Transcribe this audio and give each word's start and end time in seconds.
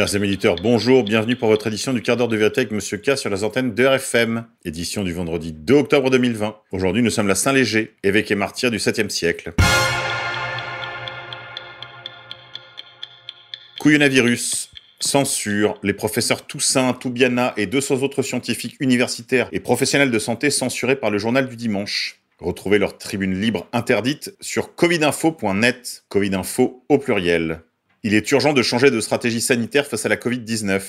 Chers 0.00 0.16
amis 0.16 0.28
éditeurs, 0.28 0.56
bonjour, 0.56 1.04
bienvenue 1.04 1.36
pour 1.36 1.48
votre 1.48 1.66
édition 1.66 1.92
du 1.92 2.00
quart 2.00 2.16
d'heure 2.16 2.26
de 2.26 2.36
vérité 2.38 2.62
avec 2.62 2.72
Monsieur 2.72 2.96
K 2.96 3.18
sur 3.18 3.28
la 3.28 3.44
antenne 3.44 3.74
de 3.74 3.84
RFM, 3.84 4.46
édition 4.64 5.04
du 5.04 5.12
vendredi 5.12 5.52
2 5.52 5.74
octobre 5.74 6.08
2020. 6.08 6.56
Aujourd'hui, 6.72 7.02
nous 7.02 7.10
sommes 7.10 7.28
la 7.28 7.34
Saint-Léger, 7.34 7.92
évêque 8.02 8.30
et 8.30 8.34
martyr 8.34 8.70
du 8.70 8.78
7e 8.78 9.10
siècle. 9.10 9.52
Couillonavirus, 13.78 14.70
censure, 15.00 15.78
les 15.82 15.92
professeurs 15.92 16.46
Toussaint, 16.46 16.94
Toubiana 16.94 17.52
et 17.58 17.66
200 17.66 17.96
autres 17.96 18.22
scientifiques 18.22 18.76
universitaires 18.80 19.50
et 19.52 19.60
professionnels 19.60 20.10
de 20.10 20.18
santé 20.18 20.48
censurés 20.48 20.96
par 20.96 21.10
le 21.10 21.18
journal 21.18 21.46
du 21.46 21.56
dimanche. 21.56 22.22
Retrouvez 22.38 22.78
leur 22.78 22.96
tribune 22.96 23.38
libre 23.38 23.68
interdite 23.74 24.34
sur 24.40 24.74
covidinfo.net, 24.74 26.04
covidinfo 26.08 26.84
au 26.88 26.96
pluriel. 26.96 27.60
Il 28.02 28.14
est 28.14 28.30
urgent 28.32 28.54
de 28.54 28.62
changer 28.62 28.90
de 28.90 28.98
stratégie 28.98 29.42
sanitaire 29.42 29.86
face 29.86 30.06
à 30.06 30.08
la 30.08 30.16
Covid-19. 30.16 30.80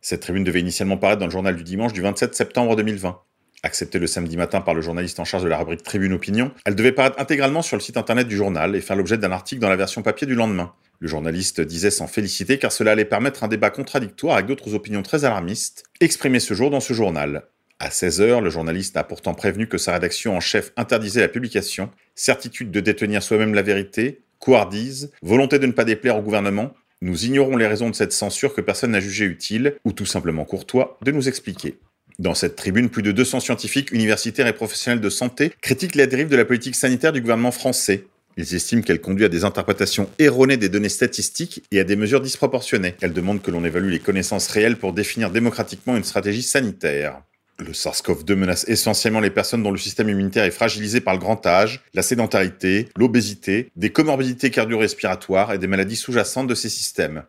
Cette 0.00 0.22
tribune 0.22 0.42
devait 0.42 0.58
initialement 0.58 0.96
paraître 0.96 1.20
dans 1.20 1.26
le 1.26 1.30
journal 1.30 1.54
du 1.54 1.62
dimanche 1.62 1.92
du 1.92 2.02
27 2.02 2.34
septembre 2.34 2.74
2020. 2.74 3.16
Acceptée 3.62 4.00
le 4.00 4.08
samedi 4.08 4.36
matin 4.36 4.60
par 4.60 4.74
le 4.74 4.80
journaliste 4.80 5.20
en 5.20 5.24
charge 5.24 5.44
de 5.44 5.48
la 5.48 5.56
rubrique 5.56 5.84
Tribune 5.84 6.12
Opinion, 6.14 6.50
elle 6.64 6.74
devait 6.74 6.90
paraître 6.90 7.20
intégralement 7.20 7.62
sur 7.62 7.76
le 7.76 7.80
site 7.80 7.96
internet 7.96 8.26
du 8.26 8.36
journal 8.36 8.74
et 8.74 8.80
faire 8.80 8.96
l'objet 8.96 9.18
d'un 9.18 9.30
article 9.30 9.60
dans 9.60 9.68
la 9.68 9.76
version 9.76 10.02
papier 10.02 10.26
du 10.26 10.34
lendemain. 10.34 10.72
Le 10.98 11.06
journaliste 11.06 11.60
disait 11.60 11.92
s'en 11.92 12.08
féliciter 12.08 12.58
car 12.58 12.72
cela 12.72 12.90
allait 12.90 13.04
permettre 13.04 13.44
un 13.44 13.48
débat 13.48 13.70
contradictoire 13.70 14.34
avec 14.34 14.46
d'autres 14.46 14.74
opinions 14.74 15.04
très 15.04 15.24
alarmistes, 15.24 15.84
exprimées 16.00 16.40
ce 16.40 16.54
jour 16.54 16.70
dans 16.70 16.80
ce 16.80 16.92
journal. 16.92 17.44
À 17.78 17.90
16h, 17.90 18.42
le 18.42 18.50
journaliste 18.50 18.96
a 18.96 19.04
pourtant 19.04 19.34
prévenu 19.34 19.68
que 19.68 19.78
sa 19.78 19.92
rédaction 19.92 20.36
en 20.36 20.40
chef 20.40 20.72
interdisait 20.76 21.20
la 21.20 21.28
publication, 21.28 21.92
certitude 22.16 22.72
de 22.72 22.80
détenir 22.80 23.22
soi-même 23.22 23.54
la 23.54 23.62
vérité, 23.62 24.22
couardise, 24.38 25.10
volonté 25.22 25.58
de 25.58 25.66
ne 25.66 25.72
pas 25.72 25.84
déplaire 25.84 26.16
au 26.16 26.22
gouvernement, 26.22 26.72
nous 27.00 27.26
ignorons 27.26 27.56
les 27.56 27.66
raisons 27.66 27.90
de 27.90 27.94
cette 27.94 28.12
censure 28.12 28.54
que 28.54 28.60
personne 28.60 28.90
n'a 28.90 29.00
jugé 29.00 29.24
utile, 29.24 29.76
ou 29.84 29.92
tout 29.92 30.06
simplement 30.06 30.44
courtois, 30.44 30.98
de 31.02 31.12
nous 31.12 31.28
expliquer. 31.28 31.78
Dans 32.18 32.34
cette 32.34 32.56
tribune, 32.56 32.88
plus 32.88 33.02
de 33.02 33.12
200 33.12 33.38
scientifiques, 33.40 33.92
universitaires 33.92 34.48
et 34.48 34.52
professionnels 34.52 35.00
de 35.00 35.08
santé 35.08 35.52
critiquent 35.60 35.94
la 35.94 36.06
dérive 36.06 36.28
de 36.28 36.36
la 36.36 36.44
politique 36.44 36.74
sanitaire 36.74 37.12
du 37.12 37.20
gouvernement 37.20 37.52
français. 37.52 38.06
Ils 38.36 38.54
estiment 38.54 38.82
qu'elle 38.82 39.00
conduit 39.00 39.24
à 39.24 39.28
des 39.28 39.44
interprétations 39.44 40.10
erronées 40.18 40.56
des 40.56 40.68
données 40.68 40.88
statistiques 40.88 41.62
et 41.70 41.78
à 41.78 41.84
des 41.84 41.96
mesures 41.96 42.20
disproportionnées. 42.20 42.94
Elles 43.00 43.12
demandent 43.12 43.42
que 43.42 43.52
l'on 43.52 43.64
évalue 43.64 43.90
les 43.90 43.98
connaissances 44.00 44.48
réelles 44.48 44.76
pour 44.76 44.92
définir 44.92 45.30
démocratiquement 45.30 45.96
une 45.96 46.04
stratégie 46.04 46.42
sanitaire. 46.42 47.22
Le 47.60 47.72
SARS-CoV-2 47.72 48.34
menace 48.36 48.64
essentiellement 48.68 49.18
les 49.18 49.30
personnes 49.30 49.64
dont 49.64 49.72
le 49.72 49.78
système 49.78 50.08
immunitaire 50.08 50.44
est 50.44 50.52
fragilisé 50.52 51.00
par 51.00 51.14
le 51.14 51.18
grand 51.18 51.44
âge, 51.44 51.80
la 51.92 52.02
sédentarité, 52.02 52.88
l'obésité, 52.96 53.72
des 53.74 53.90
comorbidités 53.90 54.50
cardio-respiratoires 54.50 55.52
et 55.52 55.58
des 55.58 55.66
maladies 55.66 55.96
sous-jacentes 55.96 56.46
de 56.46 56.54
ces 56.54 56.68
systèmes. 56.68 57.24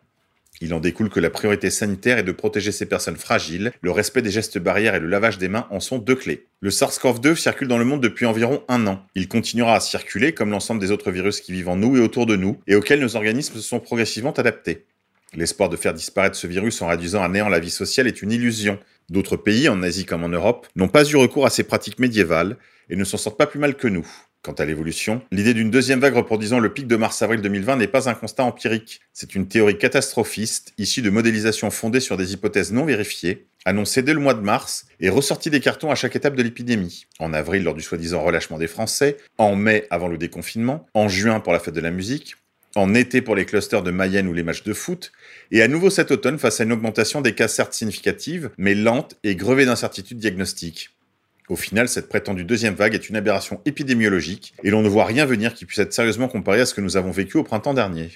Il 0.60 0.72
en 0.72 0.78
découle 0.78 1.08
que 1.08 1.18
la 1.18 1.30
priorité 1.30 1.68
sanitaire 1.68 2.18
est 2.18 2.22
de 2.22 2.30
protéger 2.30 2.70
ces 2.70 2.86
personnes 2.86 3.16
fragiles, 3.16 3.72
le 3.80 3.90
respect 3.90 4.22
des 4.22 4.30
gestes 4.30 4.58
barrières 4.58 4.94
et 4.94 5.00
le 5.00 5.08
lavage 5.08 5.38
des 5.38 5.48
mains 5.48 5.66
en 5.70 5.80
sont 5.80 5.98
deux 5.98 6.14
clés. 6.14 6.46
Le 6.60 6.70
SARS-CoV-2 6.70 7.34
circule 7.34 7.66
dans 7.66 7.78
le 7.78 7.84
monde 7.84 8.02
depuis 8.02 8.26
environ 8.26 8.62
un 8.68 8.86
an. 8.86 9.02
Il 9.16 9.26
continuera 9.26 9.74
à 9.74 9.80
circuler 9.80 10.32
comme 10.32 10.50
l'ensemble 10.50 10.80
des 10.80 10.92
autres 10.92 11.10
virus 11.10 11.40
qui 11.40 11.52
vivent 11.52 11.70
en 11.70 11.76
nous 11.76 11.96
et 11.96 12.00
autour 12.00 12.26
de 12.26 12.36
nous, 12.36 12.60
et 12.68 12.76
auxquels 12.76 13.00
nos 13.00 13.16
organismes 13.16 13.54
se 13.54 13.62
sont 13.62 13.80
progressivement 13.80 14.34
adaptés. 14.34 14.84
L'espoir 15.34 15.68
de 15.68 15.76
faire 15.76 15.94
disparaître 15.94 16.36
ce 16.36 16.46
virus 16.46 16.82
en 16.82 16.88
réduisant 16.88 17.22
à 17.22 17.28
néant 17.28 17.48
la 17.48 17.60
vie 17.60 17.70
sociale 17.70 18.06
est 18.06 18.20
une 18.20 18.32
illusion. 18.32 18.78
D'autres 19.10 19.36
pays, 19.36 19.68
en 19.68 19.82
Asie 19.82 20.06
comme 20.06 20.22
en 20.22 20.28
Europe, 20.28 20.68
n'ont 20.76 20.88
pas 20.88 21.04
eu 21.04 21.16
recours 21.16 21.44
à 21.44 21.50
ces 21.50 21.64
pratiques 21.64 21.98
médiévales 21.98 22.56
et 22.88 22.96
ne 22.96 23.02
s'en 23.02 23.16
sortent 23.16 23.38
pas 23.38 23.48
plus 23.48 23.58
mal 23.58 23.74
que 23.74 23.88
nous. 23.88 24.06
Quant 24.42 24.52
à 24.52 24.64
l'évolution, 24.64 25.20
l'idée 25.32 25.52
d'une 25.52 25.70
deuxième 25.70 25.98
vague 25.98 26.14
reproduisant 26.14 26.60
le 26.60 26.72
pic 26.72 26.86
de 26.86 26.94
mars-avril 26.94 27.42
2020 27.42 27.76
n'est 27.76 27.88
pas 27.88 28.08
un 28.08 28.14
constat 28.14 28.44
empirique. 28.44 29.00
C'est 29.12 29.34
une 29.34 29.48
théorie 29.48 29.76
catastrophiste, 29.76 30.72
issue 30.78 31.02
de 31.02 31.10
modélisations 31.10 31.70
fondées 31.70 32.00
sur 32.00 32.16
des 32.16 32.32
hypothèses 32.32 32.72
non 32.72 32.84
vérifiées, 32.84 33.48
annoncée 33.64 34.02
dès 34.02 34.14
le 34.14 34.20
mois 34.20 34.32
de 34.32 34.40
mars 34.40 34.86
et 35.00 35.10
ressortie 35.10 35.50
des 35.50 35.60
cartons 35.60 35.90
à 35.90 35.96
chaque 35.96 36.14
étape 36.14 36.36
de 36.36 36.42
l'épidémie. 36.42 37.06
En 37.18 37.34
avril, 37.34 37.64
lors 37.64 37.74
du 37.74 37.82
soi-disant 37.82 38.22
relâchement 38.22 38.58
des 38.58 38.68
Français, 38.68 39.16
en 39.38 39.56
mai, 39.56 39.88
avant 39.90 40.08
le 40.08 40.18
déconfinement, 40.18 40.86
en 40.94 41.08
juin 41.08 41.40
pour 41.40 41.52
la 41.52 41.58
fête 41.58 41.74
de 41.74 41.80
la 41.80 41.90
musique, 41.90 42.36
en 42.76 42.94
été 42.94 43.22
pour 43.22 43.34
les 43.34 43.46
clusters 43.46 43.82
de 43.82 43.90
Mayenne 43.90 44.28
ou 44.28 44.32
les 44.32 44.42
matchs 44.42 44.62
de 44.62 44.72
foot, 44.72 45.12
et 45.50 45.62
à 45.62 45.68
nouveau 45.68 45.90
cet 45.90 46.10
automne 46.10 46.38
face 46.38 46.60
à 46.60 46.64
une 46.64 46.72
augmentation 46.72 47.20
des 47.20 47.34
cas 47.34 47.48
certes 47.48 47.74
significative, 47.74 48.50
mais 48.58 48.74
lente 48.74 49.16
et 49.24 49.34
grevée 49.34 49.66
d'incertitudes 49.66 50.18
diagnostiques. 50.18 50.90
Au 51.48 51.56
final, 51.56 51.88
cette 51.88 52.08
prétendue 52.08 52.44
deuxième 52.44 52.74
vague 52.74 52.94
est 52.94 53.08
une 53.08 53.16
aberration 53.16 53.60
épidémiologique, 53.64 54.54
et 54.62 54.70
l'on 54.70 54.82
ne 54.82 54.88
voit 54.88 55.04
rien 55.04 55.26
venir 55.26 55.54
qui 55.54 55.66
puisse 55.66 55.80
être 55.80 55.92
sérieusement 55.92 56.28
comparé 56.28 56.60
à 56.60 56.66
ce 56.66 56.74
que 56.74 56.80
nous 56.80 56.96
avons 56.96 57.10
vécu 57.10 57.38
au 57.38 57.42
printemps 57.42 57.74
dernier. 57.74 58.10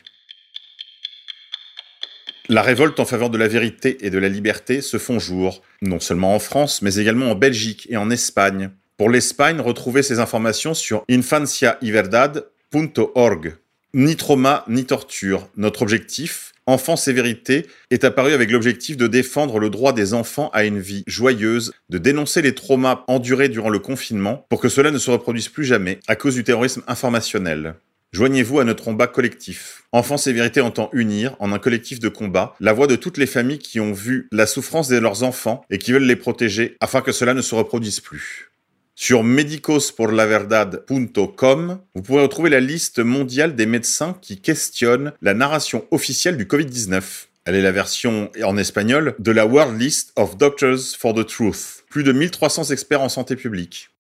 La 2.49 2.63
révolte 2.63 3.01
en 3.01 3.05
faveur 3.05 3.31
de 3.31 3.39
la 3.39 3.49
vérité 3.49 4.07
et 4.07 4.11
de 4.11 4.19
la 4.19 4.29
liberté 4.29 4.83
se 4.83 4.99
font 4.99 5.19
jour, 5.19 5.63
non 5.83 5.99
seulement 5.99 6.35
en 6.35 6.39
France, 6.39 6.83
mais 6.83 6.97
également 6.97 7.31
en 7.31 7.35
Belgique 7.35 7.89
et 7.91 7.97
en 7.97 8.11
Espagne. 8.11 8.71
Pour 8.99 9.11
l'Espagne, 9.11 9.61
retrouvez 9.61 10.05
ces 10.05 10.21
informations 10.21 10.75
sur 10.75 11.05
infanciaiverdad.org. 11.11 13.57
Ni 13.97 14.17
trauma, 14.17 14.65
ni 14.67 14.87
torture. 14.87 15.49
Notre 15.57 15.83
objectif, 15.83 16.53
Enfance 16.67 17.07
et 17.07 17.13
vérité, 17.13 17.67
est 17.91 18.03
apparu 18.03 18.33
avec 18.33 18.51
l'objectif 18.51 18.97
de 18.97 19.07
défendre 19.07 19.61
le 19.61 19.71
droit 19.71 19.93
des 19.93 20.15
enfants 20.15 20.51
à 20.53 20.65
une 20.65 20.81
vie 20.81 21.05
joyeuse, 21.07 21.73
de 21.91 21.99
dénoncer 21.99 22.43
les 22.43 22.57
traumas 22.57 23.05
endurés 23.07 23.49
durant 23.49 23.69
le 23.69 23.79
confinement 23.79 24.47
pour 24.49 24.61
que 24.61 24.69
cela 24.69 24.91
ne 24.91 24.99
se 24.99 25.13
reproduise 25.13 25.49
plus 25.49 25.65
jamais 25.65 26.01
à 26.09 26.17
cause 26.17 26.35
du 26.35 26.43
terrorisme 26.43 26.83
informationnel. 26.89 27.75
Joignez-vous 28.13 28.59
à 28.59 28.65
notre 28.65 28.83
combat 28.83 29.07
collectif. 29.07 29.85
Enfance 29.93 30.27
et 30.27 30.33
vérité 30.33 30.61
entend 30.61 30.91
unir, 30.93 31.37
en 31.39 31.53
un 31.53 31.61
collectif 31.61 32.01
de 32.01 32.09
combat, 32.09 32.57
la 32.59 32.73
voix 32.73 32.89
de 32.89 32.97
toutes 32.97 33.19
les 33.19 33.27
familles 33.27 33.59
qui 33.59 33.79
ont 33.79 33.93
vu 33.93 34.27
la 34.33 34.47
souffrance 34.47 34.89
de 34.89 34.99
leurs 34.99 35.23
enfants 35.23 35.65
et 35.71 35.79
qui 35.79 35.93
veulent 35.93 36.03
les 36.03 36.17
protéger 36.17 36.77
afin 36.81 37.01
que 37.01 37.13
cela 37.13 37.33
ne 37.33 37.43
se 37.43 37.55
reproduise 37.55 38.01
plus. 38.01 38.51
Sur 38.97 39.25
medicosporlaverdad.com, 39.25 41.81
vous 41.95 42.03
pourrez 42.03 42.23
retrouver 42.23 42.49
la 42.49 42.61
liste 42.61 43.01
mondiale 43.01 43.57
des 43.57 43.67
médecins 43.67 44.17
qui 44.23 44.41
questionnent 44.41 45.13
la 45.21 45.35
narration 45.35 45.85
officielle 45.91 46.37
du 46.37 46.45
Covid-19. 46.45 47.03
Elle 47.45 47.57
est 47.57 47.63
la 47.63 47.73
version 47.73 48.31
en 48.45 48.57
espagnol 48.57 49.17
de 49.19 49.33
la 49.33 49.47
World 49.47 49.81
List 49.81 50.13
of 50.15 50.39
Doctors 50.39 50.95
for 50.97 51.13
the 51.13 51.27
Truth. 51.27 51.83
Plus 51.91 52.05
de 52.05 52.13
1300 52.13 52.71
experts 52.71 53.03
en 53.03 53.09
santé 53.09 53.35
publique. 53.35 53.91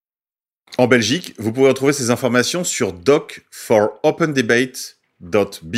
En 0.78 0.86
Belgique, 0.86 1.34
vous 1.38 1.52
pouvez 1.52 1.66
retrouver 1.68 1.92
ces 1.92 2.10
informations 2.10 2.62
sur 2.62 2.92
docforopenDebate.be. 2.92 5.76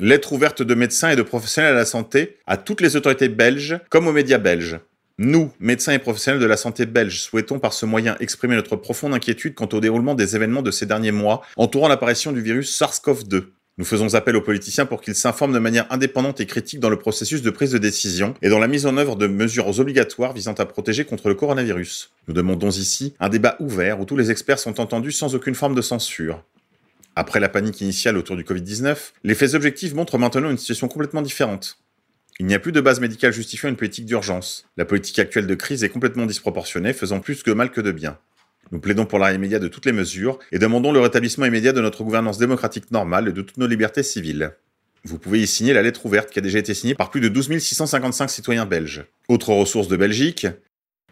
Lettre 0.00 0.32
ouverte 0.32 0.62
de 0.62 0.74
médecins 0.74 1.10
et 1.10 1.16
de 1.16 1.22
professionnels 1.22 1.74
à 1.74 1.78
la 1.78 1.84
santé 1.84 2.38
à 2.46 2.56
toutes 2.56 2.80
les 2.80 2.96
autorités 2.96 3.28
belges 3.28 3.78
comme 3.88 4.08
aux 4.08 4.12
médias 4.12 4.38
belges. 4.38 4.80
Nous, 5.20 5.50
médecins 5.58 5.92
et 5.92 5.98
professionnels 5.98 6.40
de 6.40 6.46
la 6.46 6.56
santé 6.56 6.86
belges, 6.86 7.20
souhaitons 7.20 7.58
par 7.58 7.72
ce 7.72 7.84
moyen 7.84 8.16
exprimer 8.20 8.54
notre 8.54 8.76
profonde 8.76 9.14
inquiétude 9.14 9.56
quant 9.56 9.68
au 9.72 9.80
déroulement 9.80 10.14
des 10.14 10.36
événements 10.36 10.62
de 10.62 10.70
ces 10.70 10.86
derniers 10.86 11.10
mois 11.10 11.42
entourant 11.56 11.88
l'apparition 11.88 12.30
du 12.30 12.40
virus 12.40 12.80
SARS-CoV-2. 12.80 13.46
Nous 13.78 13.84
faisons 13.84 14.14
appel 14.14 14.36
aux 14.36 14.42
politiciens 14.42 14.86
pour 14.86 15.00
qu'ils 15.00 15.16
s'informent 15.16 15.54
de 15.54 15.58
manière 15.58 15.92
indépendante 15.92 16.40
et 16.40 16.46
critique 16.46 16.78
dans 16.78 16.88
le 16.88 17.00
processus 17.00 17.42
de 17.42 17.50
prise 17.50 17.72
de 17.72 17.78
décision 17.78 18.34
et 18.42 18.48
dans 18.48 18.60
la 18.60 18.68
mise 18.68 18.86
en 18.86 18.96
œuvre 18.96 19.16
de 19.16 19.26
mesures 19.26 19.76
obligatoires 19.80 20.34
visant 20.34 20.52
à 20.52 20.66
protéger 20.66 21.04
contre 21.04 21.26
le 21.26 21.34
coronavirus. 21.34 22.12
Nous 22.28 22.34
demandons 22.34 22.70
ici 22.70 23.14
un 23.18 23.28
débat 23.28 23.56
ouvert 23.58 23.98
où 23.98 24.04
tous 24.04 24.16
les 24.16 24.30
experts 24.30 24.60
sont 24.60 24.80
entendus 24.80 25.10
sans 25.10 25.34
aucune 25.34 25.56
forme 25.56 25.74
de 25.74 25.82
censure. 25.82 26.44
Après 27.16 27.40
la 27.40 27.48
panique 27.48 27.80
initiale 27.80 28.16
autour 28.18 28.36
du 28.36 28.44
Covid-19, 28.44 28.96
les 29.24 29.34
faits 29.34 29.54
objectifs 29.54 29.94
montrent 29.94 30.16
maintenant 30.16 30.50
une 30.50 30.58
situation 30.58 30.86
complètement 30.86 31.22
différente. 31.22 31.76
Il 32.40 32.46
n'y 32.46 32.54
a 32.54 32.60
plus 32.60 32.70
de 32.70 32.80
base 32.80 33.00
médicale 33.00 33.32
justifiant 33.32 33.68
une 33.68 33.76
politique 33.76 34.06
d'urgence. 34.06 34.64
La 34.76 34.84
politique 34.84 35.18
actuelle 35.18 35.48
de 35.48 35.54
crise 35.56 35.82
est 35.82 35.88
complètement 35.88 36.24
disproportionnée, 36.24 36.92
faisant 36.92 37.18
plus 37.18 37.42
de 37.42 37.52
mal 37.52 37.72
que 37.72 37.80
de 37.80 37.90
bien. 37.90 38.16
Nous 38.70 38.78
plaidons 38.78 39.06
pour 39.06 39.18
l'arrêt 39.18 39.34
immédiat 39.34 39.58
de 39.58 39.66
toutes 39.66 39.86
les 39.86 39.92
mesures 39.92 40.38
et 40.52 40.60
demandons 40.60 40.92
le 40.92 41.00
rétablissement 41.00 41.46
immédiat 41.46 41.72
de 41.72 41.80
notre 41.80 42.04
gouvernance 42.04 42.38
démocratique 42.38 42.92
normale 42.92 43.28
et 43.28 43.32
de 43.32 43.42
toutes 43.42 43.56
nos 43.56 43.66
libertés 43.66 44.04
civiles. 44.04 44.52
Vous 45.02 45.18
pouvez 45.18 45.40
y 45.40 45.46
signer 45.48 45.72
la 45.72 45.82
lettre 45.82 46.06
ouverte 46.06 46.30
qui 46.30 46.38
a 46.38 46.42
déjà 46.42 46.60
été 46.60 46.74
signée 46.74 46.94
par 46.94 47.10
plus 47.10 47.20
de 47.20 47.28
12 47.28 47.58
655 47.58 48.28
citoyens 48.28 48.66
belges. 48.66 49.04
Autre 49.28 49.52
ressource 49.52 49.88
de 49.88 49.96
Belgique, 49.96 50.46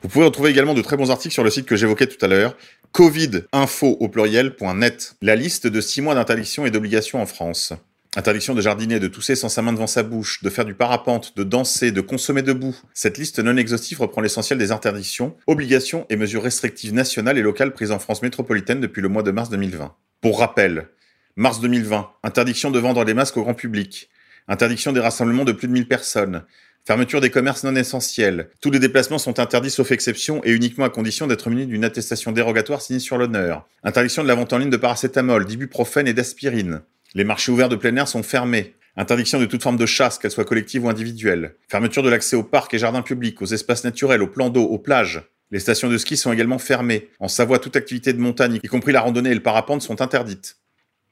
vous 0.02 0.08
pouvez 0.08 0.26
retrouver 0.26 0.50
également 0.50 0.74
de 0.74 0.82
très 0.82 0.96
bons 0.96 1.10
articles 1.10 1.32
sur 1.32 1.42
le 1.42 1.50
site 1.50 1.66
que 1.66 1.74
j'évoquais 1.74 2.06
tout 2.06 2.24
à 2.24 2.28
l'heure, 2.28 2.56
covidinfo 2.92 3.96
au 3.98 4.08
pluriel.net, 4.08 5.16
la 5.22 5.34
liste 5.34 5.66
de 5.66 5.80
6 5.80 6.02
mois 6.02 6.14
d'interdiction 6.14 6.66
et 6.66 6.70
d'obligation 6.70 7.20
en 7.20 7.26
France. 7.26 7.72
Interdiction 8.18 8.54
de 8.54 8.62
jardiner, 8.62 8.98
de 8.98 9.08
tousser 9.08 9.36
sans 9.36 9.50
sa 9.50 9.60
main 9.60 9.74
devant 9.74 9.86
sa 9.86 10.02
bouche, 10.02 10.42
de 10.42 10.48
faire 10.48 10.64
du 10.64 10.72
parapente, 10.72 11.36
de 11.36 11.44
danser, 11.44 11.92
de 11.92 12.00
consommer 12.00 12.40
debout. 12.40 12.74
Cette 12.94 13.18
liste 13.18 13.40
non 13.40 13.58
exhaustive 13.58 14.00
reprend 14.00 14.22
l'essentiel 14.22 14.58
des 14.58 14.72
interdictions, 14.72 15.36
obligations 15.46 16.06
et 16.08 16.16
mesures 16.16 16.42
restrictives 16.42 16.94
nationales 16.94 17.36
et 17.36 17.42
locales 17.42 17.74
prises 17.74 17.92
en 17.92 17.98
France 17.98 18.22
métropolitaine 18.22 18.80
depuis 18.80 19.02
le 19.02 19.10
mois 19.10 19.22
de 19.22 19.32
mars 19.32 19.50
2020. 19.50 19.94
Pour 20.22 20.40
rappel, 20.40 20.88
mars 21.36 21.60
2020, 21.60 22.08
interdiction 22.22 22.70
de 22.70 22.78
vendre 22.78 23.04
des 23.04 23.12
masques 23.12 23.36
au 23.36 23.42
grand 23.42 23.52
public, 23.52 24.08
interdiction 24.48 24.92
des 24.92 25.00
rassemblements 25.00 25.44
de 25.44 25.52
plus 25.52 25.68
de 25.68 25.74
1000 25.74 25.86
personnes, 25.86 26.42
Fermeture 26.86 27.20
des 27.20 27.30
commerces 27.30 27.64
non 27.64 27.74
essentiels. 27.74 28.48
Tous 28.60 28.70
les 28.70 28.78
déplacements 28.78 29.18
sont 29.18 29.40
interdits 29.40 29.70
sauf 29.70 29.90
exception 29.90 30.40
et 30.44 30.52
uniquement 30.52 30.84
à 30.84 30.88
condition 30.88 31.26
d'être 31.26 31.50
munis 31.50 31.66
d'une 31.66 31.84
attestation 31.84 32.30
dérogatoire 32.30 32.80
signée 32.80 33.00
sur 33.00 33.18
l'honneur. 33.18 33.66
Interdiction 33.82 34.22
de 34.22 34.28
la 34.28 34.36
vente 34.36 34.52
en 34.52 34.58
ligne 34.58 34.70
de 34.70 34.76
paracétamol, 34.76 35.46
d'ibuprofène 35.46 36.06
et 36.06 36.14
d'aspirine. 36.14 36.82
Les 37.14 37.24
marchés 37.24 37.52
ouverts 37.52 37.68
de 37.68 37.76
plein 37.76 37.94
air 37.96 38.08
sont 38.08 38.22
fermés. 38.22 38.74
Interdiction 38.96 39.38
de 39.38 39.46
toute 39.46 39.62
forme 39.62 39.76
de 39.76 39.86
chasse, 39.86 40.18
qu'elle 40.18 40.30
soit 40.30 40.44
collective 40.44 40.84
ou 40.84 40.88
individuelle. 40.88 41.54
Fermeture 41.68 42.02
de 42.02 42.08
l'accès 42.08 42.36
aux 42.36 42.42
parcs 42.42 42.72
et 42.72 42.78
jardins 42.78 43.02
publics, 43.02 43.40
aux 43.42 43.46
espaces 43.46 43.84
naturels, 43.84 44.22
aux 44.22 44.26
plans 44.26 44.48
d'eau, 44.48 44.64
aux 44.64 44.78
plages. 44.78 45.22
Les 45.50 45.60
stations 45.60 45.88
de 45.88 45.98
ski 45.98 46.16
sont 46.16 46.32
également 46.32 46.58
fermées. 46.58 47.10
En 47.20 47.28
Savoie, 47.28 47.58
toute 47.58 47.76
activité 47.76 48.12
de 48.12 48.20
montagne, 48.20 48.58
y 48.62 48.68
compris 48.68 48.92
la 48.92 49.00
randonnée 49.00 49.30
et 49.30 49.34
le 49.34 49.42
parapente, 49.42 49.82
sont 49.82 50.00
interdites. 50.00 50.56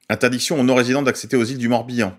Interdiction 0.09 0.59
aux 0.59 0.65
non-résidents 0.65 1.03
d'accéder 1.03 1.37
aux 1.37 1.45
îles 1.45 1.59
du 1.59 1.69
Morbihan. 1.69 2.19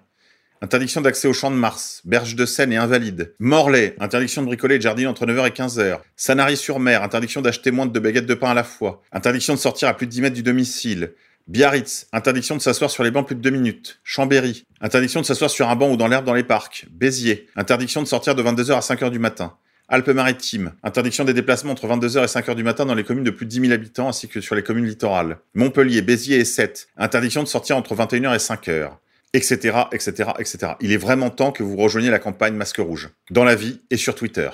Interdiction 0.62 1.02
d'accès 1.02 1.28
aux 1.28 1.34
champs 1.34 1.52
de 1.52 1.56
Mars, 1.56 2.02
Berge 2.06 2.36
de 2.36 2.46
Seine 2.46 2.72
et 2.72 2.78
Invalides. 2.78 3.36
Morlaix, 3.40 3.96
interdiction 4.00 4.42
de 4.42 4.48
bricoler 4.48 4.76
et 4.76 4.78
de 4.78 4.84
jardiner 4.84 5.08
entre 5.08 5.26
9h 5.26 5.48
et 5.48 5.52
15h. 5.52 6.00
Sanary-sur-Mer, 6.16 7.04
interdiction 7.04 7.42
d'acheter 7.42 7.72
moins 7.72 7.86
de 7.86 7.92
deux 7.92 8.00
baguettes 8.00 8.26
de 8.26 8.34
pain 8.34 8.52
à 8.52 8.54
la 8.54 8.64
fois. 8.64 9.04
Interdiction 9.12 9.54
de 9.54 9.60
sortir 9.60 9.90
à 9.90 9.94
plus 9.94 10.08
de 10.08 10.12
10 10.12 10.22
mètres 10.22 10.36
du 10.36 10.44
domicile. 10.44 11.12
Biarritz, 11.48 12.08
interdiction 12.12 12.56
de 12.58 12.62
s'asseoir 12.62 12.90
sur 12.90 13.04
les 13.04 13.12
bancs 13.12 13.28
plus 13.28 13.36
de 13.36 13.42
deux 13.42 13.52
minutes. 13.52 14.00
Chambéry, 14.04 14.66
interdiction 14.82 15.22
de 15.22 15.26
s'asseoir 15.28 15.52
sur 15.52 15.70
un 15.70 15.76
banc 15.76 15.92
ou 15.92 15.96
dans 15.96 16.08
l'herbe 16.08 16.26
dans 16.26 16.34
les 16.34 16.44
parcs. 16.44 16.88
Béziers, 16.90 17.48
interdiction 17.56 18.02
de 18.02 18.08
sortir 18.08 18.34
de 18.34 18.42
22h 18.42 18.74
à 18.74 18.80
5h 18.80 19.12
du 19.12 19.20
matin. 19.20 19.56
Alpes-Maritimes, 19.88 20.74
interdiction 20.82 21.24
des 21.24 21.36
déplacements 21.36 21.74
entre 21.74 21.86
22h 21.86 22.24
et 22.24 22.26
5h 22.26 22.56
du 22.56 22.64
matin 22.64 22.88
dans 22.88 22.96
les 22.96 23.04
communes 23.04 23.24
de 23.24 23.30
plus 23.30 23.46
de 23.46 23.52
10 23.52 23.62
000 23.62 23.74
habitants 23.74 24.10
ainsi 24.10 24.28
que 24.28 24.42
sur 24.42 24.56
les 24.56 24.64
communes 24.64 24.88
littorales. 24.88 25.38
Montpellier, 25.54 26.02
Béziers 26.02 26.40
et 26.40 26.46
Sète, 26.46 26.88
interdiction 26.98 27.44
de 27.44 27.48
sortir 27.48 27.78
entre 27.78 27.96
21h 27.96 28.34
et 28.34 28.40
5h. 28.40 28.94
Etc., 29.34 29.78
etc., 29.92 30.32
etc. 30.40 30.72
Il 30.82 30.92
est 30.92 30.98
vraiment 30.98 31.30
temps 31.30 31.52
que 31.52 31.62
vous 31.62 31.76
rejoigniez 31.76 32.10
la 32.10 32.20
campagne 32.20 32.56
Masque 32.56 32.78
Rouge. 32.78 33.10
Dans 33.30 33.44
la 33.44 33.54
vie 33.54 33.82
et 33.92 33.98
sur 33.98 34.16
Twitter. 34.16 34.50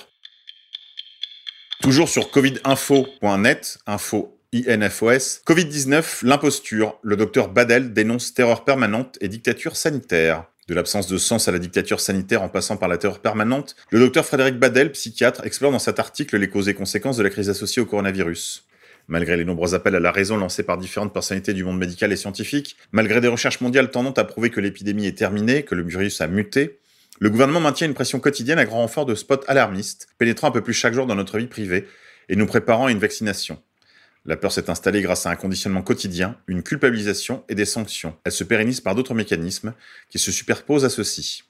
Toujours 1.81 2.09
sur 2.09 2.29
covidinfo.net, 2.31 3.77
info 3.87 4.40
INFOS. 4.53 5.43
Covid-19, 5.47 6.25
l'imposture. 6.25 6.99
Le 7.03 7.15
docteur 7.15 7.47
Badel 7.47 7.93
dénonce 7.93 8.33
terreur 8.33 8.65
permanente 8.65 9.17
et 9.21 9.29
dictature 9.29 9.77
sanitaire. 9.77 10.43
De 10.67 10.73
l'absence 10.73 11.07
de 11.07 11.17
sens 11.17 11.47
à 11.47 11.53
la 11.53 11.59
dictature 11.59 12.01
sanitaire 12.01 12.41
en 12.41 12.49
passant 12.49 12.75
par 12.75 12.89
la 12.89 12.97
terreur 12.97 13.19
permanente, 13.19 13.77
le 13.91 13.99
docteur 13.99 14.25
Frédéric 14.25 14.59
Badel, 14.59 14.91
psychiatre, 14.91 15.45
explore 15.45 15.71
dans 15.71 15.79
cet 15.79 15.99
article 15.99 16.35
les 16.35 16.49
causes 16.49 16.67
et 16.67 16.73
conséquences 16.73 17.15
de 17.15 17.23
la 17.23 17.29
crise 17.29 17.49
associée 17.49 17.81
au 17.81 17.85
coronavirus. 17.85 18.67
Malgré 19.07 19.37
les 19.37 19.45
nombreux 19.45 19.73
appels 19.73 19.95
à 19.95 20.01
la 20.01 20.11
raison 20.11 20.35
lancés 20.35 20.63
par 20.63 20.77
différentes 20.77 21.13
personnalités 21.13 21.53
du 21.53 21.63
monde 21.63 21.77
médical 21.77 22.11
et 22.11 22.17
scientifique, 22.17 22.75
malgré 22.91 23.21
des 23.21 23.29
recherches 23.29 23.61
mondiales 23.61 23.89
tendant 23.89 24.11
à 24.11 24.25
prouver 24.25 24.49
que 24.49 24.59
l'épidémie 24.59 25.07
est 25.07 25.17
terminée, 25.17 25.63
que 25.63 25.75
le 25.75 25.83
virus 25.83 26.19
a 26.19 26.27
muté, 26.27 26.79
le 27.19 27.29
gouvernement 27.29 27.61
maintient 27.61 27.87
une 27.87 27.93
pression 27.93 28.19
quotidienne 28.19 28.59
à 28.59 28.65
grand 28.65 28.79
renfort 28.81 29.05
de 29.05 29.15
spots 29.15 29.45
alarmistes, 29.47 30.09
pénétrant 30.17 30.49
un 30.49 30.51
peu 30.51 30.61
plus 30.61 30.73
chaque 30.73 30.93
jour 30.93 31.05
dans 31.05 31.15
notre 31.15 31.37
vie 31.37 31.47
privée 31.47 31.87
et 32.27 32.35
nous 32.35 32.45
préparant 32.45 32.87
à 32.87 32.91
une 32.91 32.99
vaccination. 32.99 33.57
La 34.25 34.37
peur 34.37 34.51
s'est 34.51 34.69
installée 34.69 35.01
grâce 35.01 35.25
à 35.25 35.31
un 35.31 35.35
conditionnement 35.35 35.81
quotidien, 35.81 36.37
une 36.47 36.61
culpabilisation 36.61 37.43
et 37.49 37.55
des 37.55 37.65
sanctions. 37.65 38.15
Elle 38.23 38.31
se 38.31 38.43
pérennise 38.43 38.79
par 38.79 38.93
d'autres 38.93 39.15
mécanismes 39.15 39.73
qui 40.09 40.19
se 40.19 40.31
superposent 40.31 40.85
à 40.85 40.89
ceux-ci. 40.89 41.43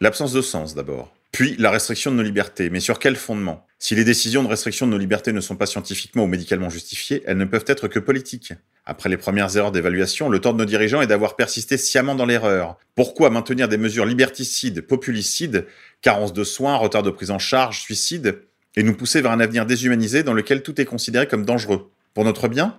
L'absence 0.00 0.32
de 0.32 0.42
sens 0.42 0.74
d'abord. 0.74 1.14
Puis 1.32 1.56
la 1.58 1.70
restriction 1.70 2.10
de 2.10 2.16
nos 2.16 2.22
libertés. 2.22 2.68
Mais 2.68 2.80
sur 2.80 2.98
quel 2.98 3.16
fondement? 3.16 3.66
Si 3.78 3.94
les 3.94 4.04
décisions 4.04 4.42
de 4.42 4.48
restriction 4.48 4.86
de 4.86 4.92
nos 4.92 4.98
libertés 4.98 5.32
ne 5.32 5.40
sont 5.40 5.56
pas 5.56 5.64
scientifiquement 5.64 6.24
ou 6.24 6.26
médicalement 6.26 6.68
justifiées, 6.68 7.22
elles 7.26 7.38
ne 7.38 7.46
peuvent 7.46 7.64
être 7.66 7.88
que 7.88 7.98
politiques. 7.98 8.52
Après 8.84 9.08
les 9.08 9.16
premières 9.16 9.56
erreurs 9.56 9.72
d'évaluation, 9.72 10.28
le 10.28 10.40
tort 10.40 10.52
de 10.52 10.58
nos 10.58 10.64
dirigeants 10.66 11.00
est 11.00 11.06
d'avoir 11.06 11.36
persisté 11.36 11.78
sciemment 11.78 12.14
dans 12.14 12.26
l'erreur. 12.26 12.76
Pourquoi 12.94 13.30
maintenir 13.30 13.68
des 13.68 13.78
mesures 13.78 14.04
liberticides, 14.04 14.82
populicides, 14.82 15.66
carence 16.02 16.34
de 16.34 16.44
soins, 16.44 16.76
retard 16.76 17.02
de 17.02 17.10
prise 17.10 17.30
en 17.30 17.38
charge, 17.38 17.80
suicide? 17.80 18.42
Et 18.76 18.82
nous 18.82 18.94
pousser 18.94 19.20
vers 19.20 19.32
un 19.32 19.40
avenir 19.40 19.66
déshumanisé 19.66 20.22
dans 20.22 20.34
lequel 20.34 20.62
tout 20.62 20.80
est 20.80 20.84
considéré 20.84 21.26
comme 21.26 21.44
dangereux. 21.44 21.90
Pour 22.14 22.24
notre 22.24 22.48
bien 22.48 22.78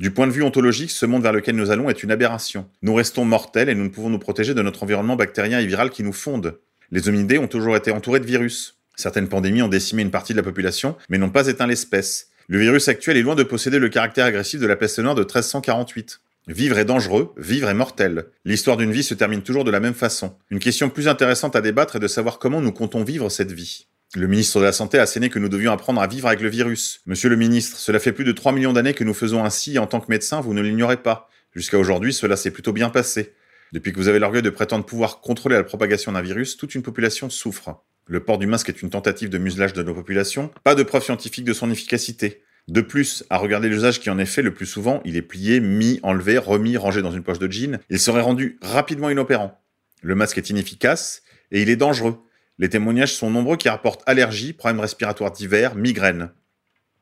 Du 0.00 0.10
point 0.10 0.26
de 0.26 0.32
vue 0.32 0.42
ontologique, 0.42 0.90
ce 0.90 1.06
monde 1.06 1.22
vers 1.22 1.32
lequel 1.32 1.56
nous 1.56 1.70
allons 1.70 1.88
est 1.88 2.02
une 2.02 2.10
aberration. 2.10 2.68
Nous 2.82 2.94
restons 2.94 3.24
mortels 3.24 3.68
et 3.68 3.74
nous 3.74 3.84
ne 3.84 3.88
pouvons 3.88 4.10
nous 4.10 4.18
protéger 4.18 4.54
de 4.54 4.62
notre 4.62 4.82
environnement 4.82 5.16
bactérien 5.16 5.60
et 5.60 5.66
viral 5.66 5.90
qui 5.90 6.02
nous 6.02 6.12
fonde. 6.12 6.58
Les 6.92 7.08
hominidés 7.08 7.38
ont 7.38 7.48
toujours 7.48 7.76
été 7.76 7.90
entourés 7.90 8.20
de 8.20 8.26
virus. 8.26 8.78
Certaines 8.96 9.28
pandémies 9.28 9.62
ont 9.62 9.68
décimé 9.68 10.02
une 10.02 10.10
partie 10.10 10.32
de 10.32 10.38
la 10.38 10.42
population, 10.42 10.96
mais 11.08 11.18
n'ont 11.18 11.30
pas 11.30 11.48
éteint 11.48 11.66
l'espèce. 11.66 12.28
Le 12.48 12.58
virus 12.58 12.88
actuel 12.88 13.16
est 13.16 13.22
loin 13.22 13.34
de 13.34 13.42
posséder 13.42 13.78
le 13.78 13.88
caractère 13.88 14.26
agressif 14.26 14.60
de 14.60 14.66
la 14.66 14.76
peste 14.76 15.00
noire 15.00 15.14
de 15.14 15.22
1348. 15.22 16.20
Vivre 16.48 16.78
est 16.78 16.84
dangereux, 16.84 17.34
vivre 17.36 17.68
est 17.68 17.74
mortel. 17.74 18.26
L'histoire 18.44 18.76
d'une 18.76 18.92
vie 18.92 19.02
se 19.02 19.14
termine 19.14 19.42
toujours 19.42 19.64
de 19.64 19.72
la 19.72 19.80
même 19.80 19.94
façon. 19.94 20.36
Une 20.50 20.60
question 20.60 20.88
plus 20.88 21.08
intéressante 21.08 21.56
à 21.56 21.60
débattre 21.60 21.96
est 21.96 22.00
de 22.00 22.06
savoir 22.06 22.38
comment 22.38 22.60
nous 22.60 22.70
comptons 22.70 23.02
vivre 23.02 23.28
cette 23.30 23.50
vie. 23.50 23.88
Le 24.16 24.28
ministre 24.28 24.60
de 24.60 24.64
la 24.64 24.72
Santé 24.72 24.98
a 24.98 25.02
asséné 25.02 25.28
que 25.28 25.38
nous 25.38 25.50
devions 25.50 25.72
apprendre 25.72 26.00
à 26.00 26.06
vivre 26.06 26.26
avec 26.26 26.40
le 26.40 26.48
virus. 26.48 27.02
Monsieur 27.04 27.28
le 27.28 27.36
ministre, 27.36 27.78
cela 27.78 27.98
fait 27.98 28.12
plus 28.12 28.24
de 28.24 28.32
3 28.32 28.52
millions 28.52 28.72
d'années 28.72 28.94
que 28.94 29.04
nous 29.04 29.12
faisons 29.12 29.44
ainsi 29.44 29.78
en 29.78 29.86
tant 29.86 30.00
que 30.00 30.06
médecin, 30.08 30.40
vous 30.40 30.54
ne 30.54 30.62
l'ignorez 30.62 30.96
pas. 30.96 31.28
Jusqu'à 31.54 31.78
aujourd'hui, 31.78 32.14
cela 32.14 32.34
s'est 32.34 32.50
plutôt 32.50 32.72
bien 32.72 32.88
passé. 32.88 33.34
Depuis 33.72 33.92
que 33.92 33.98
vous 33.98 34.08
avez 34.08 34.18
l'orgueil 34.18 34.40
de 34.40 34.48
prétendre 34.48 34.86
pouvoir 34.86 35.20
contrôler 35.20 35.56
la 35.56 35.64
propagation 35.64 36.12
d'un 36.12 36.22
virus, 36.22 36.56
toute 36.56 36.74
une 36.74 36.82
population 36.82 37.28
souffre. 37.28 37.84
Le 38.06 38.20
port 38.20 38.38
du 38.38 38.46
masque 38.46 38.70
est 38.70 38.80
une 38.80 38.88
tentative 38.88 39.28
de 39.28 39.36
muselage 39.36 39.74
de 39.74 39.82
nos 39.82 39.92
populations, 39.92 40.50
pas 40.64 40.74
de 40.74 40.82
preuve 40.82 41.04
scientifique 41.04 41.44
de 41.44 41.52
son 41.52 41.70
efficacité. 41.70 42.42
De 42.68 42.80
plus, 42.80 43.22
à 43.28 43.36
regarder 43.36 43.68
l'usage 43.68 44.00
qui 44.00 44.08
en 44.08 44.18
est 44.18 44.24
fait 44.24 44.40
le 44.40 44.54
plus 44.54 44.64
souvent, 44.64 45.02
il 45.04 45.18
est 45.18 45.22
plié, 45.22 45.60
mis, 45.60 46.00
enlevé, 46.02 46.38
remis, 46.38 46.78
rangé 46.78 47.02
dans 47.02 47.12
une 47.12 47.22
poche 47.22 47.38
de 47.38 47.52
jean, 47.52 47.80
il 47.90 48.00
serait 48.00 48.22
rendu 48.22 48.58
rapidement 48.62 49.10
inopérant. 49.10 49.60
Le 50.00 50.14
masque 50.14 50.38
est 50.38 50.48
inefficace 50.48 51.22
et 51.52 51.60
il 51.60 51.68
est 51.68 51.76
dangereux. 51.76 52.16
Les 52.58 52.70
témoignages 52.70 53.14
sont 53.14 53.30
nombreux 53.30 53.56
qui 53.56 53.68
rapportent 53.68 54.02
allergies, 54.06 54.52
problèmes 54.54 54.80
respiratoires 54.80 55.30
divers, 55.30 55.74
migraines. 55.74 56.30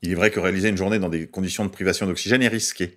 Il 0.03 0.11
est 0.11 0.17
vrai 0.17 0.31
que 0.31 0.41
réaliser 0.41 0.69
une 0.69 0.77
journée 0.77 0.99
dans 0.99 1.09
des 1.09 1.29
conditions 1.29 1.65
de 1.65 1.71
privation 1.71 2.07
d'oxygène 2.07 2.43
est 2.43 2.49
risqué. 2.49 2.97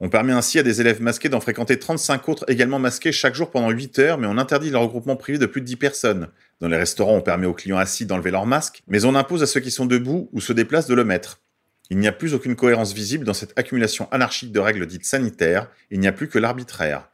On 0.00 0.08
permet 0.08 0.32
ainsi 0.32 0.58
à 0.58 0.62
des 0.62 0.80
élèves 0.80 1.02
masqués 1.02 1.28
d'en 1.28 1.40
fréquenter 1.40 1.78
35 1.78 2.28
autres 2.28 2.44
également 2.48 2.78
masqués 2.78 3.10
chaque 3.10 3.34
jour 3.34 3.50
pendant 3.50 3.70
8 3.70 3.98
heures, 3.98 4.18
mais 4.18 4.28
on 4.28 4.38
interdit 4.38 4.70
le 4.70 4.78
regroupement 4.78 5.16
privé 5.16 5.38
de 5.38 5.46
plus 5.46 5.60
de 5.60 5.66
10 5.66 5.76
personnes. 5.76 6.28
Dans 6.60 6.68
les 6.68 6.76
restaurants, 6.76 7.16
on 7.16 7.22
permet 7.22 7.46
aux 7.46 7.54
clients 7.54 7.78
assis 7.78 8.06
d'enlever 8.06 8.30
leur 8.30 8.46
masque, 8.46 8.82
mais 8.86 9.04
on 9.04 9.16
impose 9.16 9.42
à 9.42 9.46
ceux 9.46 9.60
qui 9.60 9.72
sont 9.72 9.86
debout 9.86 10.28
ou 10.32 10.40
se 10.40 10.52
déplacent 10.52 10.86
de 10.86 10.94
le 10.94 11.04
mettre. 11.04 11.40
Il 11.90 11.98
n'y 11.98 12.06
a 12.06 12.12
plus 12.12 12.34
aucune 12.34 12.54
cohérence 12.54 12.92
visible 12.92 13.24
dans 13.24 13.34
cette 13.34 13.58
accumulation 13.58 14.08
anarchique 14.12 14.52
de 14.52 14.60
règles 14.60 14.86
dites 14.86 15.06
sanitaires, 15.06 15.68
il 15.90 15.98
n'y 15.98 16.06
a 16.06 16.12
plus 16.12 16.28
que 16.28 16.38
l'arbitraire. 16.38 17.08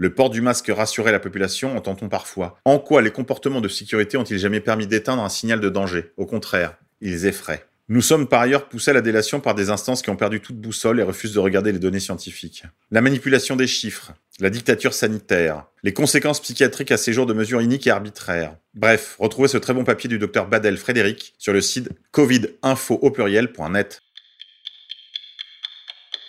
Le 0.00 0.14
port 0.14 0.30
du 0.30 0.40
masque 0.40 0.72
rassurait 0.74 1.12
la 1.12 1.20
population, 1.20 1.76
entend-on 1.76 2.08
parfois. 2.08 2.58
En 2.64 2.78
quoi 2.78 3.02
les 3.02 3.10
comportements 3.10 3.60
de 3.60 3.68
sécurité 3.68 4.16
ont-ils 4.16 4.38
jamais 4.38 4.60
permis 4.60 4.86
d'éteindre 4.86 5.22
un 5.22 5.28
signal 5.28 5.60
de 5.60 5.68
danger? 5.68 6.12
Au 6.16 6.24
contraire, 6.24 6.78
ils 7.02 7.26
effraient. 7.26 7.66
Nous 7.90 8.00
sommes 8.00 8.26
par 8.26 8.40
ailleurs 8.40 8.70
poussés 8.70 8.92
à 8.92 8.94
la 8.94 9.02
délation 9.02 9.40
par 9.40 9.54
des 9.54 9.68
instances 9.68 10.00
qui 10.00 10.08
ont 10.08 10.16
perdu 10.16 10.40
toute 10.40 10.56
boussole 10.56 11.00
et 11.00 11.02
refusent 11.02 11.34
de 11.34 11.38
regarder 11.38 11.70
les 11.70 11.78
données 11.78 12.00
scientifiques. 12.00 12.62
La 12.90 13.02
manipulation 13.02 13.56
des 13.56 13.66
chiffres, 13.66 14.12
la 14.38 14.48
dictature 14.48 14.94
sanitaire, 14.94 15.66
les 15.82 15.92
conséquences 15.92 16.40
psychiatriques 16.40 16.92
à 16.92 16.96
ces 16.96 17.12
jours 17.12 17.26
de 17.26 17.34
mesures 17.34 17.60
iniques 17.60 17.86
et 17.86 17.90
arbitraires. 17.90 18.56
Bref, 18.72 19.16
retrouvez 19.18 19.48
ce 19.48 19.58
très 19.58 19.74
bon 19.74 19.84
papier 19.84 20.08
du 20.08 20.18
docteur 20.18 20.48
Badel 20.48 20.78
Frédéric 20.78 21.34
sur 21.36 21.52
le 21.52 21.60
site 21.60 21.90
covidinfo 22.10 22.94
au 23.02 23.10
pluriel.net. 23.10 24.00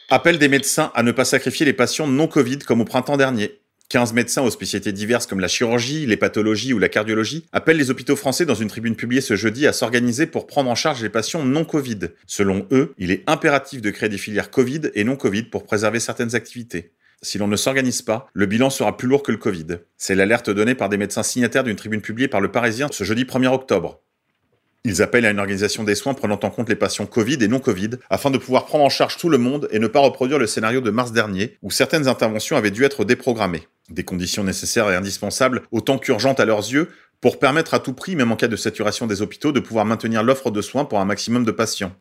Appel 0.10 0.38
des 0.38 0.50
médecins 0.50 0.92
à 0.94 1.04
ne 1.04 1.14
pas 1.14 1.24
sacrifier 1.24 1.66
les 1.66 1.72
patients 1.72 2.06
non 2.06 2.28
Covid 2.28 2.60
comme 2.60 2.82
au 2.82 2.86
printemps 2.86 3.16
dernier. 3.16 3.61
15 3.92 4.14
médecins 4.14 4.42
aux 4.42 4.50
spécialités 4.50 4.94
diverses 4.94 5.28
comme 5.28 5.42
la 5.42 5.50
chirurgie, 5.50 6.06
les 6.06 6.16
pathologies 6.16 6.72
ou 6.72 6.80
la 6.80 6.88
cardiologie 6.88 7.44
appellent 7.52 7.76
les 7.76 7.92
hôpitaux 7.92 8.16
français 8.16 8.46
dans 8.46 8.56
une 8.56 8.70
tribune 8.70 8.96
publiée 8.96 9.20
ce 9.20 9.36
jeudi 9.36 9.68
à 9.68 9.74
s'organiser 9.74 10.28
pour 10.28 10.48
prendre 10.48 10.70
en 10.70 10.76
charge 10.76 11.04
les 11.04 11.10
patients 11.10 11.44
non 11.44 11.66
Covid. 11.66 12.00
Selon 12.26 12.66
eux, 12.72 12.94
il 12.98 13.12
est 13.12 13.22
impératif 13.28 13.82
de 13.82 13.90
créer 13.90 14.08
des 14.08 14.18
filières 14.18 14.50
Covid 14.50 14.92
et 14.96 15.04
non 15.04 15.18
Covid 15.18 15.44
pour 15.44 15.66
préserver 15.66 16.00
certaines 16.00 16.36
activités. 16.36 16.94
Si 17.22 17.38
l'on 17.38 17.50
ne 17.50 17.58
s'organise 17.58 18.02
pas, 18.02 18.30
le 18.32 18.46
bilan 18.46 18.70
sera 18.70 18.96
plus 18.96 19.10
lourd 19.10 19.24
que 19.24 19.32
le 19.34 19.38
Covid. 19.38 19.80
C'est 19.98 20.16
l'alerte 20.16 20.50
donnée 20.50 20.74
par 20.74 20.88
des 20.88 20.96
médecins 20.96 21.22
signataires 21.22 21.66
d'une 21.66 21.76
tribune 21.76 22.02
publiée 22.02 22.30
par 22.30 22.40
le 22.40 22.50
Parisien 22.50 22.88
ce 22.94 23.04
jeudi 23.04 23.26
1er 23.26 23.54
octobre. 23.54 24.02
Ils 24.84 25.04
appellent 25.04 25.26
à 25.26 25.30
une 25.30 25.40
organisation 25.40 25.84
des 25.84 25.94
soins 25.94 26.16
prenant 26.16 26.40
en 26.42 26.50
compte 26.50 26.68
les 26.68 26.76
patients 26.76 27.06
Covid 27.06 27.38
et 27.42 27.48
non 27.48 27.60
Covid, 27.60 27.92
afin 28.10 28.32
de 28.32 28.40
pouvoir 28.40 28.66
prendre 28.66 28.84
en 28.84 28.90
charge 28.90 29.18
tout 29.18 29.30
le 29.30 29.38
monde 29.38 29.68
et 29.72 29.78
ne 29.78 29.86
pas 29.86 30.00
reproduire 30.00 30.40
le 30.40 30.48
scénario 30.48 30.82
de 30.82 30.90
mars 30.90 31.12
dernier, 31.12 31.58
où 31.62 31.70
certaines 31.70 32.08
interventions 32.08 32.58
avaient 32.58 32.72
dû 32.72 32.84
être 32.84 33.06
déprogrammées. 33.06 33.68
Des 33.90 34.04
conditions 34.04 34.44
nécessaires 34.44 34.90
et 34.90 34.96
indispensables, 34.96 35.62
autant 35.72 36.00
qu'urgentes 36.00 36.40
à 36.40 36.46
leurs 36.46 36.72
yeux, 36.72 36.90
pour 37.20 37.38
permettre 37.38 37.76
à 37.76 37.80
tout 37.80 37.94
prix, 37.94 38.16
même 38.16 38.32
en 38.32 38.36
cas 38.36 38.48
de 38.48 38.56
saturation 38.56 39.06
des 39.06 39.22
hôpitaux, 39.22 39.52
de 39.52 39.60
pouvoir 39.60 39.86
maintenir 39.86 40.24
l'offre 40.24 40.50
de 40.50 40.62
soins 40.62 40.86
pour 40.86 41.00
un 41.00 41.06
maximum 41.06 41.46
de 41.46 41.52
patients. 41.52 41.96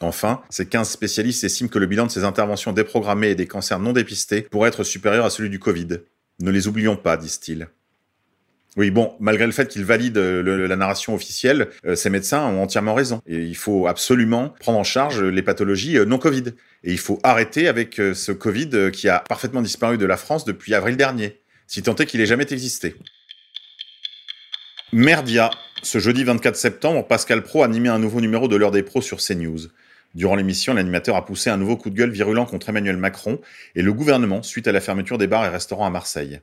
Enfin, 0.00 0.42
ces 0.50 0.66
15 0.66 0.90
spécialistes 0.90 1.44
estiment 1.44 1.70
que 1.70 1.78
le 1.78 1.86
bilan 1.86 2.04
de 2.04 2.10
ces 2.10 2.24
interventions 2.24 2.72
déprogrammées 2.72 3.30
et 3.30 3.34
des 3.34 3.46
cancers 3.46 3.78
non 3.78 3.94
dépistés 3.94 4.42
pourrait 4.42 4.68
être 4.68 4.84
supérieur 4.84 5.24
à 5.24 5.30
celui 5.30 5.48
du 5.48 5.58
Covid. 5.58 6.00
Ne 6.40 6.50
les 6.50 6.68
oublions 6.68 6.96
pas, 6.96 7.16
disent-ils. 7.16 7.68
Oui, 8.76 8.90
bon, 8.90 9.14
malgré 9.20 9.46
le 9.46 9.52
fait 9.52 9.68
qu'ils 9.68 9.86
valident 9.86 10.18
euh, 10.18 10.68
la 10.68 10.76
narration 10.76 11.14
officielle, 11.14 11.68
euh, 11.86 11.96
ces 11.96 12.10
médecins 12.10 12.44
ont 12.44 12.62
entièrement 12.62 12.92
raison. 12.92 13.22
Et 13.26 13.38
il 13.38 13.56
faut 13.56 13.86
absolument 13.86 14.50
prendre 14.60 14.78
en 14.78 14.84
charge 14.84 15.22
les 15.22 15.42
pathologies 15.42 15.96
euh, 15.96 16.04
non 16.04 16.18
Covid. 16.18 16.44
Et 16.84 16.92
il 16.92 16.98
faut 16.98 17.18
arrêter 17.22 17.68
avec 17.68 17.94
ce 17.96 18.32
Covid 18.32 18.90
qui 18.92 19.08
a 19.08 19.20
parfaitement 19.20 19.62
disparu 19.62 19.96
de 19.96 20.04
la 20.04 20.16
France 20.16 20.44
depuis 20.44 20.74
avril 20.74 20.96
dernier, 20.96 21.40
si 21.66 21.82
tant 21.82 21.96
est 21.96 22.06
qu'il 22.06 22.20
ait 22.20 22.26
jamais 22.26 22.46
existé. 22.52 22.94
Merdia, 24.92 25.50
ce 25.82 25.98
jeudi 25.98 26.22
24 26.22 26.54
septembre, 26.54 27.06
Pascal 27.08 27.42
Pro 27.42 27.64
animait 27.64 27.88
un 27.88 27.98
nouveau 27.98 28.20
numéro 28.20 28.46
de 28.46 28.56
l'heure 28.56 28.70
des 28.70 28.82
pros 28.82 29.02
sur 29.02 29.18
CNews. 29.18 29.68
Durant 30.14 30.36
l'émission, 30.36 30.74
l'animateur 30.74 31.16
a 31.16 31.24
poussé 31.24 31.50
un 31.50 31.56
nouveau 31.56 31.76
coup 31.76 31.90
de 31.90 31.96
gueule 31.96 32.10
virulent 32.10 32.46
contre 32.46 32.68
Emmanuel 32.68 32.96
Macron 32.98 33.40
et 33.74 33.82
le 33.82 33.92
gouvernement 33.92 34.42
suite 34.42 34.68
à 34.68 34.72
la 34.72 34.80
fermeture 34.80 35.18
des 35.18 35.26
bars 35.26 35.44
et 35.44 35.48
restaurants 35.48 35.86
à 35.86 35.90
Marseille. 35.90 36.40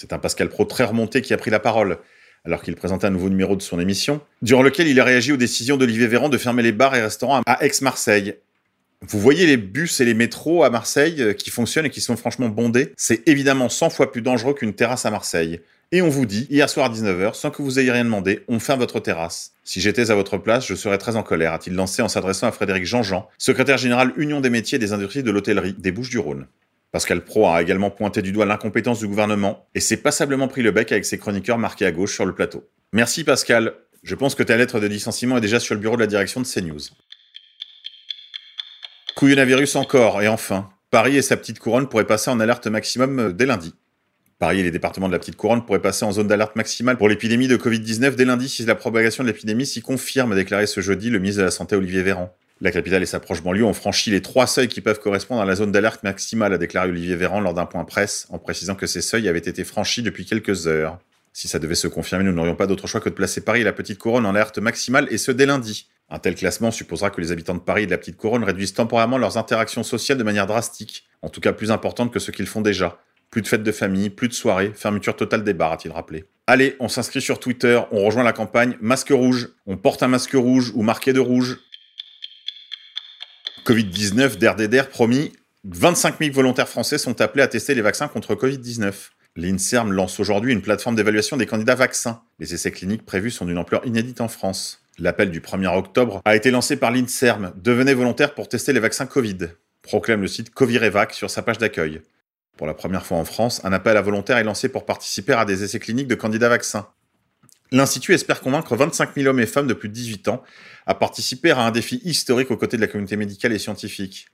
C'est 0.00 0.14
un 0.14 0.18
Pascal 0.18 0.48
Pro 0.48 0.64
très 0.64 0.84
remonté 0.84 1.20
qui 1.20 1.34
a 1.34 1.36
pris 1.36 1.50
la 1.50 1.60
parole 1.60 1.98
alors 2.46 2.62
qu'il 2.62 2.74
présentait 2.74 3.06
un 3.06 3.10
nouveau 3.10 3.28
numéro 3.28 3.54
de 3.54 3.60
son 3.60 3.78
émission, 3.78 4.22
durant 4.40 4.62
lequel 4.62 4.88
il 4.88 4.98
a 4.98 5.04
réagi 5.04 5.30
aux 5.30 5.36
décisions 5.36 5.76
d'Olivier 5.76 6.06
Véran 6.06 6.30
de 6.30 6.38
fermer 6.38 6.62
les 6.62 6.72
bars 6.72 6.96
et 6.96 7.02
restaurants 7.02 7.42
à 7.44 7.62
Aix-Marseille. 7.62 8.36
Vous 9.02 9.20
voyez 9.20 9.46
les 9.46 9.58
bus 9.58 10.00
et 10.00 10.06
les 10.06 10.14
métros 10.14 10.64
à 10.64 10.70
Marseille 10.70 11.20
euh, 11.20 11.34
qui 11.34 11.50
fonctionnent 11.50 11.84
et 11.84 11.90
qui 11.90 12.00
sont 12.00 12.16
franchement 12.16 12.48
bondés 12.48 12.94
C'est 12.96 13.28
évidemment 13.28 13.68
100 13.68 13.90
fois 13.90 14.10
plus 14.10 14.22
dangereux 14.22 14.54
qu'une 14.54 14.72
terrasse 14.72 15.04
à 15.04 15.10
Marseille. 15.10 15.60
Et 15.92 16.00
on 16.00 16.08
vous 16.08 16.24
dit, 16.24 16.46
hier 16.48 16.70
soir 16.70 16.86
à 16.86 16.94
19h, 16.94 17.34
sans 17.34 17.50
que 17.50 17.60
vous 17.60 17.78
ayez 17.78 17.92
rien 17.92 18.04
demandé, 18.04 18.42
on 18.48 18.58
ferme 18.58 18.80
votre 18.80 19.00
terrasse. 19.00 19.52
Si 19.64 19.82
j'étais 19.82 20.10
à 20.10 20.14
votre 20.14 20.38
place, 20.38 20.66
je 20.66 20.74
serais 20.74 20.96
très 20.96 21.16
en 21.16 21.22
colère, 21.22 21.52
a-t-il 21.52 21.76
lancé 21.76 22.00
en 22.00 22.08
s'adressant 22.08 22.46
à 22.46 22.52
Frédéric 22.52 22.86
Jean-Jean, 22.86 23.28
secrétaire 23.36 23.76
général 23.76 24.14
Union 24.16 24.40
des 24.40 24.48
métiers 24.48 24.78
des 24.78 24.94
industries 24.94 25.22
de 25.22 25.30
l'hôtellerie 25.30 25.74
des 25.74 25.92
Bouches-du-Rhône. 25.92 26.46
Pascal 26.92 27.24
Pro 27.24 27.46
a 27.46 27.62
également 27.62 27.90
pointé 27.90 28.20
du 28.20 28.32
doigt 28.32 28.46
l'incompétence 28.46 28.98
du 28.98 29.06
gouvernement 29.06 29.68
et 29.74 29.80
s'est 29.80 29.96
passablement 29.96 30.48
pris 30.48 30.62
le 30.62 30.72
bec 30.72 30.90
avec 30.90 31.04
ses 31.04 31.18
chroniqueurs 31.18 31.58
marqués 31.58 31.86
à 31.86 31.92
gauche 31.92 32.14
sur 32.14 32.26
le 32.26 32.34
plateau. 32.34 32.68
Merci 32.92 33.22
Pascal. 33.22 33.74
Je 34.02 34.14
pense 34.14 34.34
que 34.34 34.42
ta 34.42 34.56
lettre 34.56 34.80
de 34.80 34.86
licenciement 34.86 35.36
est 35.36 35.40
déjà 35.40 35.60
sur 35.60 35.74
le 35.74 35.80
bureau 35.80 35.96
de 35.96 36.00
la 36.00 36.06
direction 36.06 36.40
de 36.40 36.46
CNews. 36.46 36.80
Couillonavirus 39.14 39.76
encore, 39.76 40.22
et 40.22 40.28
enfin, 40.28 40.70
Paris 40.90 41.16
et 41.16 41.22
sa 41.22 41.36
petite 41.36 41.58
couronne 41.58 41.88
pourraient 41.88 42.06
passer 42.06 42.30
en 42.30 42.40
alerte 42.40 42.66
maximum 42.66 43.18
euh, 43.18 43.32
dès 43.32 43.46
lundi. 43.46 43.74
Paris 44.38 44.60
et 44.60 44.62
les 44.62 44.70
départements 44.70 45.06
de 45.06 45.12
la 45.12 45.18
petite 45.18 45.36
couronne 45.36 45.64
pourraient 45.64 45.82
passer 45.82 46.04
en 46.06 46.12
zone 46.12 46.26
d'alerte 46.26 46.56
maximale 46.56 46.96
pour 46.96 47.08
l'épidémie 47.08 47.46
de 47.46 47.58
Covid-19 47.58 48.14
dès 48.14 48.24
lundi 48.24 48.48
si 48.48 48.64
la 48.64 48.74
propagation 48.74 49.22
de 49.22 49.28
l'épidémie 49.28 49.66
s'y 49.66 49.82
confirme, 49.82 50.32
a 50.32 50.34
déclaré 50.34 50.66
ce 50.66 50.80
jeudi 50.80 51.10
le 51.10 51.18
ministre 51.18 51.40
de 51.40 51.44
la 51.44 51.50
Santé 51.50 51.76
Olivier 51.76 52.02
Véran. 52.02 52.34
La 52.62 52.70
capitale 52.70 53.02
et 53.02 53.06
sa 53.06 53.20
proche 53.20 53.42
banlieue 53.42 53.64
ont 53.64 53.72
franchi 53.72 54.10
les 54.10 54.20
trois 54.20 54.46
seuils 54.46 54.68
qui 54.68 54.82
peuvent 54.82 55.00
correspondre 55.00 55.40
à 55.40 55.46
la 55.46 55.54
zone 55.54 55.72
d'alerte 55.72 56.02
maximale, 56.02 56.52
a 56.52 56.58
déclaré 56.58 56.90
Olivier 56.90 57.16
Véran 57.16 57.40
lors 57.40 57.54
d'un 57.54 57.64
point 57.64 57.84
presse, 57.84 58.26
en 58.28 58.38
précisant 58.38 58.74
que 58.74 58.86
ces 58.86 59.00
seuils 59.00 59.28
avaient 59.28 59.38
été 59.38 59.64
franchis 59.64 60.02
depuis 60.02 60.26
quelques 60.26 60.66
heures. 60.66 60.98
Si 61.32 61.48
ça 61.48 61.58
devait 61.58 61.74
se 61.74 61.88
confirmer, 61.88 62.24
nous 62.24 62.32
n'aurions 62.32 62.56
pas 62.56 62.66
d'autre 62.66 62.86
choix 62.86 63.00
que 63.00 63.08
de 63.08 63.14
placer 63.14 63.40
Paris 63.40 63.62
et 63.62 63.64
la 63.64 63.72
Petite 63.72 63.98
Couronne 63.98 64.26
en 64.26 64.34
alerte 64.34 64.58
maximale, 64.58 65.08
et 65.10 65.16
ce 65.16 65.32
dès 65.32 65.46
lundi. 65.46 65.88
Un 66.10 66.18
tel 66.18 66.34
classement 66.34 66.70
supposera 66.70 67.08
que 67.08 67.20
les 67.22 67.32
habitants 67.32 67.54
de 67.54 67.60
Paris 67.60 67.84
et 67.84 67.86
de 67.86 67.92
la 67.92 67.98
Petite 67.98 68.18
Couronne 68.18 68.44
réduisent 68.44 68.74
temporairement 68.74 69.16
leurs 69.16 69.38
interactions 69.38 69.82
sociales 69.82 70.18
de 70.18 70.24
manière 70.24 70.46
drastique, 70.46 71.06
en 71.22 71.30
tout 71.30 71.40
cas 71.40 71.54
plus 71.54 71.70
importante 71.70 72.12
que 72.12 72.18
ce 72.18 72.30
qu'ils 72.30 72.46
font 72.46 72.60
déjà. 72.60 72.98
Plus 73.30 73.40
de 73.40 73.48
fêtes 73.48 73.62
de 73.62 73.72
famille, 73.72 74.10
plus 74.10 74.28
de 74.28 74.34
soirées, 74.34 74.72
fermeture 74.74 75.16
totale 75.16 75.44
des 75.44 75.54
bars, 75.54 75.72
a-t-il 75.72 75.92
rappelé. 75.92 76.24
Allez, 76.46 76.76
on 76.80 76.88
s'inscrit 76.88 77.22
sur 77.22 77.38
Twitter, 77.38 77.80
on 77.92 78.04
rejoint 78.04 78.24
la 78.24 78.32
campagne 78.32 78.76
Masque 78.80 79.12
rouge, 79.12 79.50
on 79.66 79.76
porte 79.76 80.02
un 80.02 80.08
masque 80.08 80.34
rouge 80.34 80.72
ou 80.74 80.82
marqué 80.82 81.12
de 81.12 81.20
rouge, 81.20 81.58
Covid-19, 83.70 84.36
DRDDR 84.36 84.88
promis, 84.88 85.32
25 85.62 86.18
000 86.18 86.32
volontaires 86.32 86.68
français 86.68 86.98
sont 86.98 87.20
appelés 87.20 87.44
à 87.44 87.46
tester 87.46 87.72
les 87.72 87.82
vaccins 87.82 88.08
contre 88.08 88.34
Covid-19. 88.34 88.92
L'INSERM 89.36 89.92
lance 89.92 90.18
aujourd'hui 90.18 90.52
une 90.52 90.60
plateforme 90.60 90.96
d'évaluation 90.96 91.36
des 91.36 91.46
candidats 91.46 91.76
vaccins. 91.76 92.20
Les 92.40 92.52
essais 92.52 92.72
cliniques 92.72 93.06
prévus 93.06 93.30
sont 93.30 93.44
d'une 93.44 93.58
ampleur 93.58 93.86
inédite 93.86 94.20
en 94.20 94.26
France. 94.26 94.82
L'appel 94.98 95.30
du 95.30 95.40
1er 95.40 95.72
octobre 95.72 96.20
a 96.24 96.34
été 96.34 96.50
lancé 96.50 96.74
par 96.74 96.90
l'INSERM. 96.90 97.52
Devenez 97.62 97.94
volontaire 97.94 98.34
pour 98.34 98.48
tester 98.48 98.72
les 98.72 98.80
vaccins 98.80 99.06
Covid. 99.06 99.38
Proclame 99.82 100.22
le 100.22 100.26
site 100.26 100.50
Covirevac 100.50 101.14
sur 101.14 101.30
sa 101.30 101.42
page 101.42 101.58
d'accueil. 101.58 102.00
Pour 102.56 102.66
la 102.66 102.74
première 102.74 103.06
fois 103.06 103.18
en 103.18 103.24
France, 103.24 103.60
un 103.62 103.72
appel 103.72 103.96
à 103.96 104.02
volontaires 104.02 104.38
est 104.38 104.42
lancé 104.42 104.68
pour 104.68 104.84
participer 104.84 105.34
à 105.34 105.44
des 105.44 105.62
essais 105.62 105.78
cliniques 105.78 106.08
de 106.08 106.16
candidats 106.16 106.48
vaccins. 106.48 106.88
L'Institut 107.72 108.14
espère 108.14 108.40
convaincre 108.40 108.74
25 108.74 109.14
000 109.14 109.28
hommes 109.28 109.40
et 109.40 109.46
femmes 109.46 109.66
de 109.66 109.74
plus 109.74 109.88
de 109.88 109.94
18 109.94 110.28
ans 110.28 110.42
à 110.86 110.94
participer 110.94 111.52
à 111.52 111.60
un 111.60 111.70
défi 111.70 112.00
historique 112.04 112.50
aux 112.50 112.56
côtés 112.56 112.76
de 112.76 112.82
la 112.82 112.88
communauté 112.88 113.16
médicale 113.16 113.52
et 113.52 113.58
scientifique. 113.58 114.26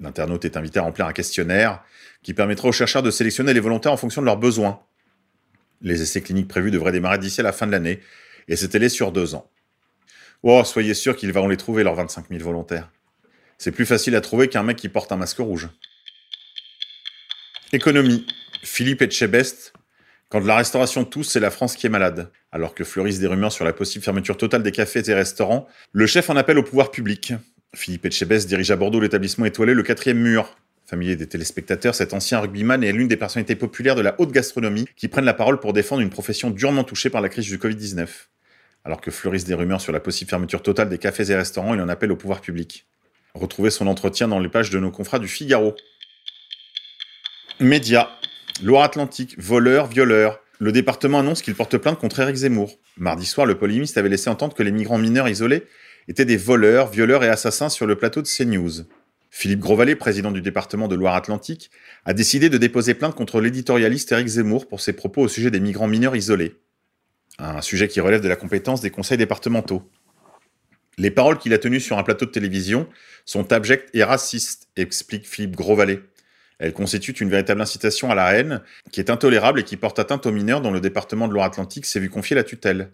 L'internaute 0.00 0.44
est 0.44 0.56
invité 0.56 0.78
à 0.78 0.82
remplir 0.82 1.06
un 1.06 1.12
questionnaire 1.12 1.82
qui 2.22 2.34
permettra 2.34 2.68
aux 2.68 2.72
chercheurs 2.72 3.02
de 3.02 3.10
sélectionner 3.10 3.52
les 3.52 3.60
volontaires 3.60 3.92
en 3.92 3.96
fonction 3.96 4.20
de 4.20 4.26
leurs 4.26 4.38
besoins. 4.38 4.80
Les 5.82 6.02
essais 6.02 6.22
cliniques 6.22 6.48
prévus 6.48 6.70
devraient 6.70 6.92
démarrer 6.92 7.18
d'ici 7.18 7.40
à 7.40 7.44
la 7.44 7.52
fin 7.52 7.66
de 7.66 7.72
l'année 7.72 8.00
et 8.48 8.56
s'étaler 8.56 8.88
sur 8.88 9.12
deux 9.12 9.34
ans. 9.34 9.50
Oh, 10.42 10.62
soyez 10.64 10.94
sûr 10.94 11.16
qu'ils 11.16 11.32
vont 11.32 11.48
les 11.48 11.56
trouver, 11.56 11.84
leurs 11.84 11.94
25 11.94 12.28
000 12.30 12.42
volontaires. 12.42 12.90
C'est 13.58 13.72
plus 13.72 13.86
facile 13.86 14.16
à 14.16 14.20
trouver 14.20 14.48
qu'un 14.48 14.62
mec 14.62 14.76
qui 14.76 14.88
porte 14.88 15.12
un 15.12 15.16
masque 15.16 15.38
rouge. 15.38 15.68
Économie. 17.72 18.26
Philippe 18.62 19.02
Etchebest 19.02 19.74
quand 20.34 20.40
de 20.40 20.48
la 20.48 20.56
restauration 20.56 21.04
tousse, 21.04 21.28
c'est 21.28 21.38
la 21.38 21.52
France 21.52 21.76
qui 21.76 21.86
est 21.86 21.90
malade. 21.90 22.28
Alors 22.50 22.74
que 22.74 22.82
fleurissent 22.82 23.20
des 23.20 23.28
rumeurs 23.28 23.52
sur 23.52 23.64
la 23.64 23.72
possible 23.72 24.04
fermeture 24.04 24.36
totale 24.36 24.64
des 24.64 24.72
cafés 24.72 25.08
et 25.08 25.14
restaurants, 25.14 25.68
le 25.92 26.08
chef 26.08 26.28
en 26.28 26.34
appelle 26.34 26.58
au 26.58 26.64
pouvoir 26.64 26.90
public. 26.90 27.34
Philippe 27.72 28.06
Etchebest 28.06 28.48
dirige 28.48 28.72
à 28.72 28.74
Bordeaux 28.74 28.98
l'établissement 28.98 29.44
étoilé 29.44 29.74
Le 29.74 29.84
Quatrième 29.84 30.18
Mur. 30.18 30.56
Familier 30.86 31.14
des 31.14 31.28
téléspectateurs, 31.28 31.94
cet 31.94 32.14
ancien 32.14 32.40
rugbyman 32.40 32.82
est 32.82 32.90
l'une 32.90 33.06
des 33.06 33.16
personnalités 33.16 33.54
populaires 33.54 33.94
de 33.94 34.00
la 34.00 34.20
haute 34.20 34.32
gastronomie 34.32 34.86
qui 34.96 35.06
prennent 35.06 35.24
la 35.24 35.34
parole 35.34 35.60
pour 35.60 35.72
défendre 35.72 36.02
une 36.02 36.10
profession 36.10 36.50
durement 36.50 36.82
touchée 36.82 37.10
par 37.10 37.20
la 37.20 37.28
crise 37.28 37.46
du 37.46 37.58
Covid-19. 37.58 38.08
Alors 38.84 39.00
que 39.00 39.12
fleurissent 39.12 39.44
des 39.44 39.54
rumeurs 39.54 39.80
sur 39.80 39.92
la 39.92 40.00
possible 40.00 40.30
fermeture 40.30 40.64
totale 40.64 40.88
des 40.88 40.98
cafés 40.98 41.30
et 41.30 41.36
restaurants, 41.36 41.74
il 41.74 41.80
en 41.80 41.88
appelle 41.88 42.10
au 42.10 42.16
pouvoir 42.16 42.40
public. 42.40 42.88
Retrouvez 43.34 43.70
son 43.70 43.86
entretien 43.86 44.26
dans 44.26 44.40
les 44.40 44.48
pages 44.48 44.70
de 44.70 44.80
nos 44.80 44.90
confrères 44.90 45.20
du 45.20 45.28
Figaro. 45.28 45.76
Média. 47.60 48.10
Loire-Atlantique, 48.62 49.34
voleur, 49.38 49.88
violeur. 49.88 50.40
Le 50.60 50.70
département 50.70 51.18
annonce 51.18 51.42
qu'il 51.42 51.56
porte 51.56 51.76
plainte 51.76 51.98
contre 51.98 52.20
Éric 52.20 52.36
Zemmour. 52.36 52.78
Mardi 52.96 53.26
soir, 53.26 53.46
le 53.46 53.58
polémiste 53.58 53.98
avait 53.98 54.08
laissé 54.08 54.30
entendre 54.30 54.54
que 54.54 54.62
les 54.62 54.70
migrants 54.70 54.98
mineurs 54.98 55.28
isolés 55.28 55.64
étaient 56.06 56.24
des 56.24 56.36
voleurs, 56.36 56.88
violeurs 56.88 57.24
et 57.24 57.28
assassins 57.28 57.68
sur 57.68 57.86
le 57.86 57.96
plateau 57.96 58.22
de 58.22 58.28
CNews. 58.28 58.84
Philippe 59.30 59.58
Grosvalet, 59.58 59.96
président 59.96 60.30
du 60.30 60.40
département 60.40 60.86
de 60.86 60.94
Loire-Atlantique, 60.94 61.72
a 62.04 62.14
décidé 62.14 62.48
de 62.48 62.56
déposer 62.56 62.94
plainte 62.94 63.16
contre 63.16 63.40
l'éditorialiste 63.40 64.12
Éric 64.12 64.28
Zemmour 64.28 64.68
pour 64.68 64.80
ses 64.80 64.92
propos 64.92 65.22
au 65.22 65.28
sujet 65.28 65.50
des 65.50 65.58
migrants 65.58 65.88
mineurs 65.88 66.14
isolés. 66.14 66.54
Un 67.40 67.60
sujet 67.60 67.88
qui 67.88 68.00
relève 68.00 68.20
de 68.20 68.28
la 68.28 68.36
compétence 68.36 68.80
des 68.80 68.90
conseils 68.90 69.18
départementaux. 69.18 69.82
Les 70.96 71.10
paroles 71.10 71.38
qu'il 71.38 71.52
a 71.52 71.58
tenues 71.58 71.80
sur 71.80 71.98
un 71.98 72.04
plateau 72.04 72.26
de 72.26 72.30
télévision 72.30 72.88
sont 73.24 73.52
abjectes 73.52 73.90
et 73.94 74.04
racistes, 74.04 74.68
explique 74.76 75.26
Philippe 75.26 75.56
Grosvalet. 75.56 76.00
Elle 76.58 76.72
constitue 76.72 77.12
une 77.12 77.30
véritable 77.30 77.60
incitation 77.60 78.10
à 78.10 78.14
la 78.14 78.32
haine, 78.34 78.62
qui 78.92 79.00
est 79.00 79.10
intolérable 79.10 79.60
et 79.60 79.64
qui 79.64 79.76
porte 79.76 79.98
atteinte 79.98 80.26
aux 80.26 80.32
mineurs 80.32 80.60
dont 80.60 80.70
le 80.70 80.80
département 80.80 81.28
de 81.28 81.32
Loire-Atlantique 81.32 81.86
s'est 81.86 82.00
vu 82.00 82.10
confier 82.10 82.36
la 82.36 82.44
tutelle. 82.44 82.92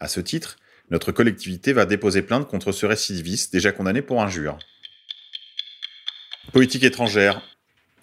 À 0.00 0.08
ce 0.08 0.20
titre, 0.20 0.56
notre 0.90 1.12
collectivité 1.12 1.72
va 1.72 1.86
déposer 1.86 2.22
plainte 2.22 2.48
contre 2.48 2.72
ce 2.72 2.86
récidiviste 2.86 3.52
déjà 3.52 3.72
condamné 3.72 4.02
pour 4.02 4.22
injure. 4.22 4.58
Politique 6.52 6.84
étrangère. 6.84 7.42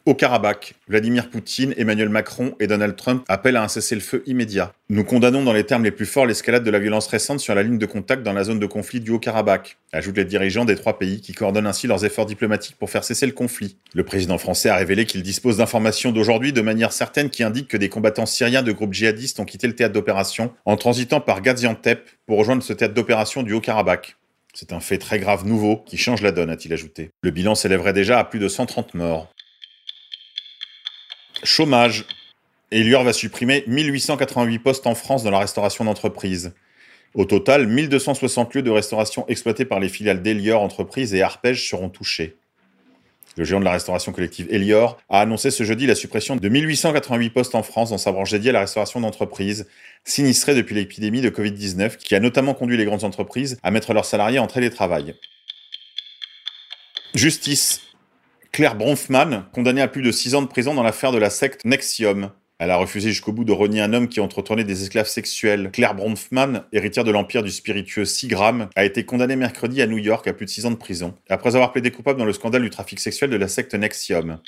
Au 0.10 0.16
Karabakh, 0.16 0.74
Vladimir 0.88 1.30
Poutine, 1.30 1.76
Emmanuel 1.78 2.10
Macron 2.10 2.56
et 2.60 2.66
Donald 2.66 2.96
Trump 2.96 3.24
appellent 3.28 3.58
à 3.58 3.64
un 3.64 3.68
cessez-le-feu 3.68 4.24
immédiat. 4.26 4.74
Nous 4.90 5.04
condamnons 5.04 5.44
dans 5.44 5.54
les 5.54 5.66
termes 5.66 5.84
les 5.84 5.92
plus 5.92 6.08
forts 6.08 6.26
l'escalade 6.26 6.64
de 6.64 6.72
la 6.72 6.80
violence 6.80 7.06
récente 7.06 7.40
sur 7.40 7.54
la 7.54 7.62
ligne 7.62 7.78
de 7.78 7.86
contact 7.86 8.24
dans 8.24 8.34
la 8.34 8.44
zone 8.44 8.58
de 8.58 8.66
conflit 8.66 9.02
du 9.02 9.12
Haut-Karabakh, 9.12 9.78
ajoutent 9.94 10.18
les 10.18 10.26
dirigeants 10.26 10.66
des 10.66 10.76
trois 10.76 10.98
pays 10.98 11.22
qui 11.22 11.34
coordonnent 11.34 11.68
ainsi 11.68 11.86
leurs 11.86 12.06
efforts 12.06 12.26
diplomatiques 12.26 12.76
pour 12.80 12.90
faire 12.90 13.04
cesser 13.04 13.28
le 13.28 13.34
conflit. 13.34 13.78
Le 13.94 14.04
président 14.04 14.40
français 14.40 14.70
a 14.70 14.78
révélé 14.78 15.06
qu'il 15.06 15.22
dispose 15.22 15.58
d'informations 15.58 16.12
d'aujourd'hui 16.12 16.54
de 16.54 16.62
manière 16.62 16.92
certaine 16.92 17.30
qui 17.30 17.44
indiquent 17.44 17.68
que 17.68 17.78
des 17.78 17.90
combattants 17.90 18.26
syriens 18.26 18.64
de 18.64 18.72
groupes 18.72 18.96
djihadistes 18.96 19.40
ont 19.40 19.46
quitté 19.46 19.68
le 19.68 19.76
théâtre 19.76 19.94
d'opération 19.94 20.52
en 20.66 20.76
transitant 20.76 21.22
par 21.22 21.44
Gaziantep 21.44 22.10
pour 22.26 22.40
rejoindre 22.40 22.64
ce 22.64 22.74
théâtre 22.74 22.96
d'opération 22.96 23.44
du 23.44 23.54
Haut-Karabakh. 23.54 24.16
C'est 24.56 24.74
un 24.74 24.80
fait 24.80 24.98
très 24.98 25.20
grave 25.20 25.46
nouveau 25.46 25.78
qui 25.86 25.98
change 25.98 26.24
la 26.24 26.32
donne, 26.32 26.50
a-t-il 26.50 26.74
ajouté. 26.74 27.12
Le 27.22 27.30
bilan 27.30 27.54
s'élèverait 27.54 27.94
déjà 27.94 28.18
à 28.18 28.24
plus 28.24 28.40
de 28.40 28.48
130 28.48 28.96
morts. 28.96 29.30
Chômage. 31.44 32.06
Elior 32.72 33.04
va 33.04 33.14
supprimer 33.14 33.64
1888 33.68 34.60
postes 34.60 34.88
en 34.88 34.96
France 34.96 35.24
dans 35.24 35.32
la 35.32 35.40
restauration 35.40 35.86
d'entreprise. 35.86 36.54
Au 37.16 37.26
total, 37.26 37.66
1260 37.66 38.54
lieux 38.54 38.62
de 38.62 38.70
restauration 38.70 39.26
exploités 39.28 39.66
par 39.66 39.80
les 39.80 39.90
filiales 39.90 40.22
d'Elior 40.22 40.62
Entreprises 40.62 41.14
et 41.14 41.24
Arpège 41.24 41.68
seront 41.68 41.90
touchés. 41.90 42.38
Le 43.38 43.46
géant 43.46 43.60
de 43.60 43.66
la 43.66 43.72
restauration 43.72 44.12
collective 44.12 44.48
Elior 44.52 45.00
a 45.10 45.22
annoncé 45.22 45.50
ce 45.50 45.64
jeudi 45.64 45.88
la 45.88 45.96
suppression 45.96 46.36
de 46.36 46.50
1888 46.50 47.30
postes 47.30 47.56
en 47.56 47.64
France 47.64 47.90
dans 47.90 47.98
sa 47.98 48.12
branche 48.12 48.32
dédiée 48.32 48.50
à 48.50 48.54
la 48.54 48.60
restauration 48.62 49.00
d'entreprise, 49.00 49.68
sinistrée 50.04 50.56
depuis 50.56 50.76
l'épidémie 50.76 51.22
de 51.22 51.30
Covid-19, 51.30 51.98
qui 51.98 52.16
a 52.16 52.20
notamment 52.20 52.54
conduit 52.54 52.78
les 52.78 52.86
grandes 52.86 53.04
entreprises 53.04 53.58
à 53.64 53.72
mettre 53.72 53.94
leurs 53.94 54.06
salariés 54.06 54.40
en 54.40 54.48
télétravail. 54.48 55.16
Justice. 57.16 57.82
Claire 58.52 58.76
Bronfman, 58.76 59.46
condamnée 59.54 59.82
à 59.82 59.88
plus 59.88 60.02
de 60.02 60.12
6 60.12 60.36
ans 60.36 60.42
de 60.42 60.48
prison 60.48 60.74
dans 60.74 60.84
l'affaire 60.84 61.12
de 61.12 61.18
la 61.18 61.30
secte 61.30 61.66
Nexium. 61.66 62.32
Elle 62.58 62.72
a 62.72 62.76
refusé 62.76 63.10
jusqu'au 63.10 63.32
bout 63.32 63.46
de 63.46 63.54
renier 63.54 63.80
un 63.80 63.94
homme 63.94 64.10
qui 64.10 64.20
entretenait 64.20 64.66
des 64.66 64.84
esclaves 64.84 65.08
sexuels. 65.08 65.70
Claire 65.72 65.96
Bronfman, 65.96 66.66
héritière 66.74 67.06
de 67.06 67.12
l'empire 67.12 67.42
du 67.42 67.52
spiritueux 67.52 68.04
Sigram, 68.04 68.70
a 68.76 68.84
été 68.84 69.06
condamnée 69.06 69.38
mercredi 69.38 69.82
à 69.82 69.88
New 69.88 69.98
York 69.98 70.28
à 70.28 70.34
plus 70.34 70.46
de 70.46 70.52
6 70.52 70.66
ans 70.66 70.72
de 70.72 70.76
prison, 70.76 71.16
après 71.30 71.56
avoir 71.56 71.72
plaidé 71.72 71.92
coupable 71.92 72.20
dans 72.20 72.26
le 72.26 72.34
scandale 72.34 72.64
du 72.64 72.70
trafic 72.70 73.00
sexuel 73.00 73.30
de 73.30 73.38
la 73.38 73.48
secte 73.48 73.76
Nexium. 73.76 74.40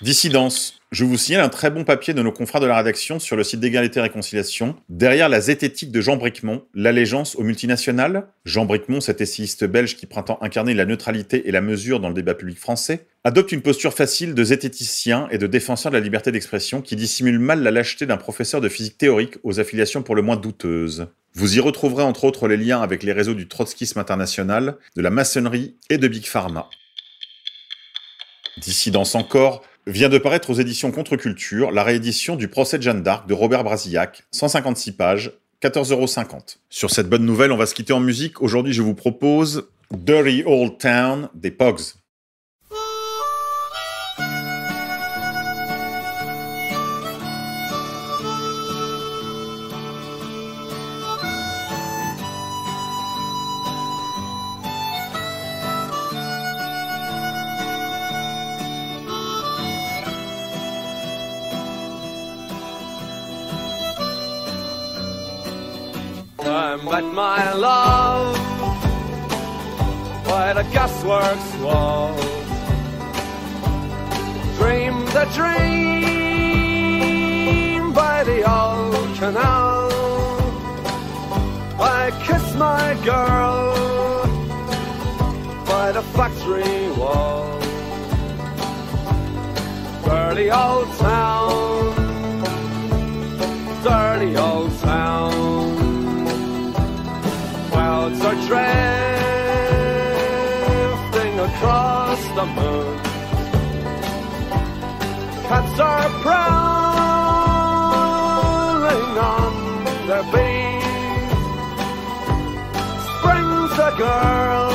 Dissidence. 0.00 0.77
Je 0.90 1.04
vous 1.04 1.18
signale 1.18 1.44
un 1.44 1.50
très 1.50 1.70
bon 1.70 1.84
papier 1.84 2.14
de 2.14 2.22
nos 2.22 2.32
confrères 2.32 2.62
de 2.62 2.66
la 2.66 2.78
rédaction 2.78 3.18
sur 3.18 3.36
le 3.36 3.44
site 3.44 3.60
d'égalité 3.60 3.98
et 3.98 4.02
réconciliation. 4.02 4.74
Derrière 4.88 5.28
la 5.28 5.42
zététique 5.42 5.92
de 5.92 6.00
Jean 6.00 6.16
Bricmont, 6.16 6.64
l'allégeance 6.72 7.36
aux 7.36 7.42
multinationales. 7.42 8.28
Jean 8.46 8.64
Bricmont, 8.64 9.02
cet 9.02 9.20
essayiste 9.20 9.66
belge 9.66 9.96
qui 9.96 10.06
prétend 10.06 10.38
incarner 10.40 10.72
la 10.72 10.86
neutralité 10.86 11.46
et 11.46 11.52
la 11.52 11.60
mesure 11.60 12.00
dans 12.00 12.08
le 12.08 12.14
débat 12.14 12.32
public 12.32 12.58
français, 12.58 13.06
adopte 13.22 13.52
une 13.52 13.60
posture 13.60 13.92
facile 13.92 14.32
de 14.32 14.42
zététicien 14.42 15.28
et 15.30 15.36
de 15.36 15.46
défenseur 15.46 15.92
de 15.92 15.98
la 15.98 16.02
liberté 16.02 16.32
d'expression 16.32 16.80
qui 16.80 16.96
dissimule 16.96 17.38
mal 17.38 17.62
la 17.62 17.70
lâcheté 17.70 18.06
d'un 18.06 18.16
professeur 18.16 18.62
de 18.62 18.70
physique 18.70 18.96
théorique 18.96 19.34
aux 19.42 19.60
affiliations 19.60 20.02
pour 20.02 20.14
le 20.14 20.22
moins 20.22 20.36
douteuses. 20.36 21.08
Vous 21.34 21.58
y 21.58 21.60
retrouverez 21.60 22.02
entre 22.02 22.24
autres 22.24 22.48
les 22.48 22.56
liens 22.56 22.80
avec 22.80 23.02
les 23.02 23.12
réseaux 23.12 23.34
du 23.34 23.46
trotskisme 23.46 23.98
international, 23.98 24.78
de 24.96 25.02
la 25.02 25.10
maçonnerie 25.10 25.76
et 25.90 25.98
de 25.98 26.08
Big 26.08 26.24
Pharma. 26.24 26.70
Dissidence 28.56 29.14
encore, 29.14 29.62
vient 29.88 30.08
de 30.08 30.18
paraître 30.18 30.50
aux 30.50 30.54
éditions 30.54 30.90
Contre-Culture 30.90 31.70
la 31.70 31.82
réédition 31.82 32.36
du 32.36 32.48
procès 32.48 32.78
de 32.78 32.82
Jeanne 32.82 33.02
d'Arc 33.02 33.26
de 33.26 33.34
Robert 33.34 33.64
Brasillac, 33.64 34.24
156 34.30 34.92
pages, 34.92 35.32
14,50€. 35.62 36.58
Sur 36.68 36.90
cette 36.90 37.08
bonne 37.08 37.24
nouvelle, 37.24 37.52
on 37.52 37.56
va 37.56 37.66
se 37.66 37.74
quitter 37.74 37.92
en 37.92 38.00
musique. 38.00 38.42
Aujourd'hui, 38.42 38.72
je 38.72 38.82
vous 38.82 38.94
propose 38.94 39.68
Dirty 39.90 40.42
Old 40.46 40.78
Town 40.78 41.28
des 41.34 41.50
Pogs. 41.50 41.80
Met 66.90 67.04
my 67.04 67.52
love 67.52 68.34
by 70.24 70.52
the 70.54 70.62
gasworks 70.74 71.60
wall. 71.62 72.14
Dreamed 74.56 75.14
a 75.14 75.26
dream 75.38 75.98
by 77.92 78.24
the 78.24 78.38
old 78.50 79.16
canal. 79.18 79.88
I 81.80 82.10
kissed 82.26 82.56
my 82.56 82.94
girl 83.04 83.74
by 85.66 85.92
the 85.92 86.02
factory 86.16 86.90
wall. 86.98 87.60
Dirty 90.04 90.50
old 90.50 90.88
town, 90.96 91.67
Cats 105.48 105.80
are 105.80 106.10
prowling 106.20 107.08
on 109.18 109.52
their 110.06 110.24
beat. 110.32 110.82
Springs 113.08 113.74
a 113.88 113.92
girl 113.96 114.70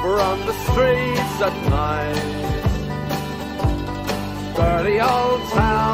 from 0.00 0.36
the 0.48 0.54
streets 0.64 1.36
at 1.48 1.56
night. 1.68 2.24
Dirty 4.56 4.96
old 5.00 5.42
town, 5.52 5.93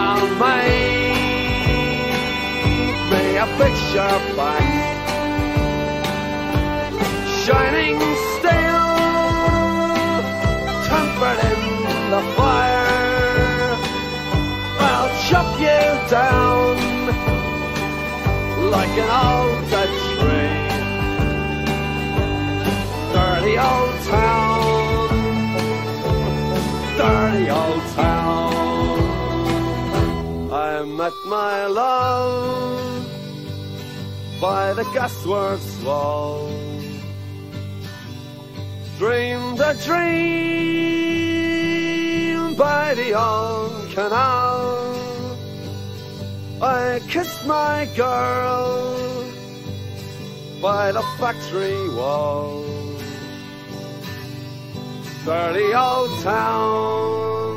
a 3.41 3.45
picture 3.57 4.17
back, 4.37 4.67
shining 7.41 7.97
steel, 8.33 8.87
tempered 10.85 11.41
in 11.49 11.61
the 12.13 12.21
fire. 12.37 13.73
I'll 14.89 15.11
chop 15.27 15.49
you 15.59 15.83
down 16.17 16.75
like 18.75 18.95
an 19.03 19.09
old 19.25 19.61
Dutch 19.71 19.99
tree. 20.19 20.61
Dirty 23.15 23.55
old 23.69 23.95
town, 24.13 25.09
dirty 26.99 27.45
old 27.49 27.83
town. 27.95 28.51
I 30.51 30.83
met 30.85 31.15
my 31.25 31.65
love 31.65 33.00
by 34.41 34.73
the 34.73 34.83
gasworks 34.95 35.83
wall. 35.85 36.49
Dreamed 38.97 39.59
a 39.59 39.73
dream 39.85 41.21
by 42.55 42.95
the 42.95 43.13
old 43.13 43.89
canal 43.91 44.81
I 46.61 46.99
kissed 47.07 47.45
my 47.47 47.87
girl 47.95 49.25
by 50.61 50.91
the 50.91 51.01
factory 51.17 51.89
wall. 51.89 52.63
Dirty 55.25 55.73
old 55.73 56.11
town, 56.21 57.51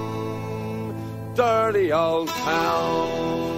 dirty 1.35 1.93
old 1.93 2.29
town, 2.29 3.49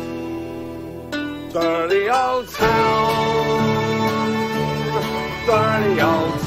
dirty 1.52 2.08
old 2.08 2.48
town, 2.48 3.15
dirty 5.46 6.00
old 6.00 6.40
town. 6.40 6.45